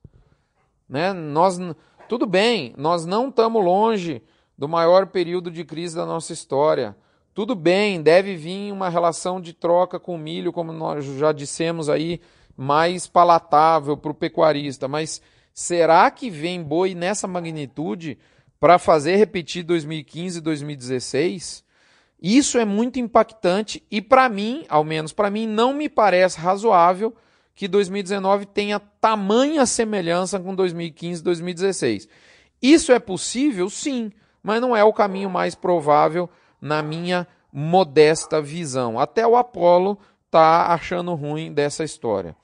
Né? 0.87 1.11
Nós, 1.11 1.59
tudo 2.07 2.25
bem, 2.25 2.73
nós 2.77 3.05
não 3.05 3.27
estamos 3.27 3.61
longe 3.61 4.23
do 4.57 4.69
maior 4.69 5.07
período 5.07 5.51
de 5.51 5.65
crise 5.65 5.97
da 5.97 6.05
nossa 6.05 6.31
história. 6.31 6.95
Tudo 7.33 7.55
bem, 7.55 8.01
deve 8.01 8.37
vir 8.37 8.71
uma 8.71 8.87
relação 8.87 9.41
de 9.41 9.51
troca 9.51 9.99
com 9.99 10.17
milho, 10.17 10.53
como 10.53 10.71
nós 10.71 11.03
já 11.03 11.33
dissemos 11.33 11.89
aí, 11.89 12.21
mais 12.59 13.07
palatável 13.07 13.95
para 13.95 14.11
o 14.11 14.15
pecuarista. 14.15 14.87
Mas 14.87 15.21
será 15.53 16.09
que 16.11 16.29
vem 16.29 16.61
boi 16.61 16.93
nessa 16.93 17.27
magnitude 17.27 18.17
para 18.59 18.77
fazer 18.77 19.15
repetir 19.15 19.63
2015 19.63 20.39
e 20.39 20.41
2016? 20.41 21.63
Isso 22.21 22.57
é 22.57 22.65
muito 22.65 22.99
impactante 22.99 23.81
e 23.89 24.01
para 24.01 24.27
mim, 24.27 24.65
ao 24.67 24.83
menos 24.83 25.13
para 25.13 25.29
mim, 25.29 25.47
não 25.47 25.73
me 25.73 25.87
parece 25.87 26.37
razoável 26.37 27.15
que 27.55 27.67
2019 27.67 28.45
tenha 28.47 28.79
tamanha 28.79 29.65
semelhança 29.65 30.39
com 30.39 30.53
2015 30.53 31.21
e 31.21 31.23
2016. 31.23 32.09
Isso 32.61 32.91
é 32.91 32.99
possível? 32.99 33.69
Sim 33.69 34.11
mas 34.43 34.61
não 34.61 34.75
é 34.75 34.83
o 34.83 34.93
caminho 34.93 35.29
mais 35.29 35.55
provável 35.55 36.29
na 36.61 36.81
minha 36.81 37.27
modesta 37.51 38.41
visão. 38.41 38.99
Até 38.99 39.25
o 39.25 39.35
Apolo 39.35 39.97
está 40.25 40.67
achando 40.73 41.13
ruim 41.15 41.51
dessa 41.51 41.83
história. 41.83 42.35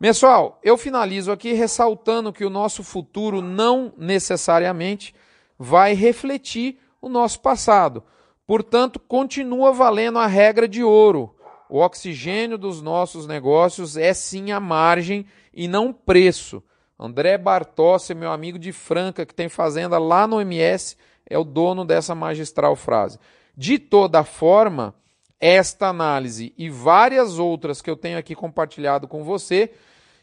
Pessoal, 0.00 0.58
eu 0.62 0.78
finalizo 0.78 1.30
aqui 1.30 1.52
ressaltando 1.52 2.32
que 2.32 2.42
o 2.42 2.48
nosso 2.48 2.82
futuro 2.82 3.42
não 3.42 3.92
necessariamente 3.98 5.14
vai 5.58 5.92
refletir 5.92 6.78
o 7.02 7.08
nosso 7.10 7.40
passado. 7.40 8.02
Portanto, 8.46 8.98
continua 8.98 9.74
valendo 9.74 10.18
a 10.18 10.26
regra 10.26 10.66
de 10.66 10.82
ouro. 10.82 11.36
O 11.68 11.80
oxigênio 11.80 12.56
dos 12.56 12.80
nossos 12.80 13.26
negócios 13.26 13.98
é 13.98 14.14
sim 14.14 14.52
a 14.52 14.58
margem 14.58 15.26
e 15.52 15.68
não 15.68 15.92
preço. 15.92 16.62
André 16.98 17.36
Bartossi, 17.36 18.14
meu 18.14 18.32
amigo 18.32 18.58
de 18.58 18.72
Franca, 18.72 19.26
que 19.26 19.34
tem 19.34 19.50
fazenda 19.50 19.98
lá 19.98 20.26
no 20.26 20.40
MS, 20.40 20.96
é 21.26 21.36
o 21.36 21.44
dono 21.44 21.84
dessa 21.84 22.14
magistral 22.14 22.74
frase. 22.74 23.18
De 23.54 23.78
toda 23.78 24.24
forma, 24.24 24.94
esta 25.38 25.88
análise 25.88 26.54
e 26.56 26.70
várias 26.70 27.38
outras 27.38 27.82
que 27.82 27.90
eu 27.90 27.96
tenho 27.96 28.16
aqui 28.16 28.34
compartilhado 28.34 29.06
com 29.06 29.22
você 29.22 29.70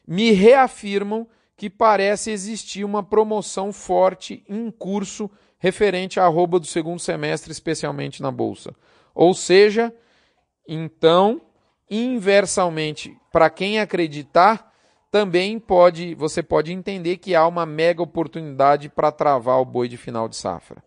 me 0.08 0.32
reafirmam 0.32 1.28
que 1.58 1.70
parece 1.70 2.32
existir 2.32 2.86
uma 2.86 3.04
promoção 3.04 3.74
forte 3.74 4.44
em 4.48 4.72
curso 4.72 5.30
referente 5.60 6.20
à 6.20 6.26
arroba 6.26 6.60
do 6.60 6.68
segundo 6.68 7.00
semestre, 7.00 7.52
especialmente 7.52 8.22
na 8.22 8.32
bolsa. 8.32 8.76
Ou 9.14 9.34
seja, 9.34 9.94
então, 10.68 11.42
inversamente, 11.90 13.18
para 13.32 13.50
quem 13.50 13.80
acreditar, 13.80 14.72
também 15.12 15.58
pode, 15.58 16.14
você 16.14 16.44
pode 16.44 16.72
entender 16.72 17.18
que 17.18 17.34
há 17.34 17.48
uma 17.48 17.66
mega 17.66 18.04
oportunidade 18.04 18.88
para 18.88 19.12
travar 19.12 19.60
o 19.60 19.66
boi 19.66 19.88
de 19.88 19.98
final 19.98 20.30
de 20.30 20.36
safra. 20.36 20.84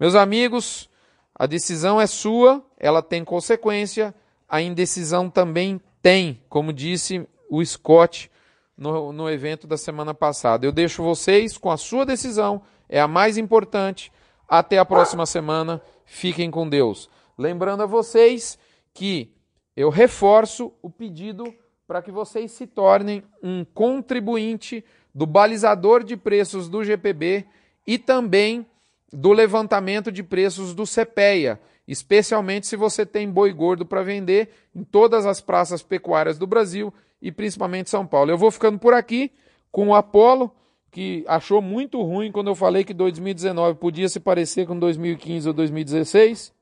Meus 0.00 0.14
amigos, 0.14 0.90
a 1.34 1.46
decisão 1.46 2.00
é 2.00 2.06
sua, 2.06 2.64
ela 2.76 3.02
tem 3.02 3.24
consequência, 3.24 4.12
a 4.48 4.60
indecisão 4.60 5.30
também 5.30 5.80
tem, 6.02 6.42
como 6.48 6.72
disse 6.72 7.24
o 7.48 7.64
Scott 7.64 8.30
no, 8.78 9.12
no 9.12 9.28
evento 9.28 9.66
da 9.66 9.76
semana 9.76 10.14
passada. 10.14 10.64
Eu 10.64 10.70
deixo 10.70 11.02
vocês 11.02 11.58
com 11.58 11.70
a 11.70 11.76
sua 11.76 12.06
decisão, 12.06 12.62
é 12.88 13.00
a 13.00 13.08
mais 13.08 13.36
importante. 13.36 14.12
Até 14.48 14.78
a 14.78 14.84
próxima 14.84 15.26
semana, 15.26 15.82
fiquem 16.06 16.50
com 16.50 16.66
Deus. 16.66 17.10
Lembrando 17.36 17.82
a 17.82 17.86
vocês 17.86 18.56
que 18.94 19.34
eu 19.76 19.90
reforço 19.90 20.72
o 20.80 20.88
pedido 20.88 21.52
para 21.86 22.00
que 22.00 22.10
vocês 22.10 22.52
se 22.52 22.66
tornem 22.66 23.22
um 23.42 23.64
contribuinte 23.64 24.84
do 25.14 25.26
balizador 25.26 26.04
de 26.04 26.16
preços 26.16 26.68
do 26.68 26.84
GPB 26.84 27.46
e 27.86 27.98
também 27.98 28.66
do 29.12 29.32
levantamento 29.32 30.12
de 30.12 30.22
preços 30.22 30.74
do 30.74 30.84
CPEA, 30.84 31.60
especialmente 31.86 32.66
se 32.66 32.76
você 32.76 33.06
tem 33.06 33.30
boi 33.30 33.52
gordo 33.52 33.86
para 33.86 34.02
vender 34.02 34.50
em 34.74 34.84
todas 34.84 35.24
as 35.24 35.40
praças 35.40 35.82
pecuárias 35.82 36.38
do 36.38 36.46
Brasil 36.46 36.92
e 37.20 37.32
principalmente 37.32 37.90
São 37.90 38.06
Paulo. 38.06 38.30
Eu 38.30 38.38
vou 38.38 38.50
ficando 38.50 38.78
por 38.78 38.94
aqui 38.94 39.32
com 39.70 39.88
o 39.88 39.94
Apolo, 39.94 40.50
que 40.90 41.24
achou 41.28 41.60
muito 41.60 42.02
ruim 42.02 42.32
quando 42.32 42.48
eu 42.48 42.54
falei 42.54 42.84
que 42.84 42.94
2019 42.94 43.78
podia 43.78 44.08
se 44.08 44.18
parecer 44.18 44.66
com 44.66 44.78
2015 44.78 45.48
ou 45.48 45.54
2016. 45.54 46.52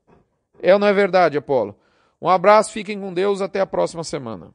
É 0.61 0.73
ou 0.73 0.79
não 0.79 0.87
é 0.87 0.93
verdade, 0.93 1.37
Apolo? 1.37 1.75
Um 2.21 2.29
abraço, 2.29 2.71
fiquem 2.71 2.99
com 2.99 3.13
Deus, 3.13 3.41
até 3.41 3.59
a 3.59 3.65
próxima 3.65 4.03
semana. 4.03 4.51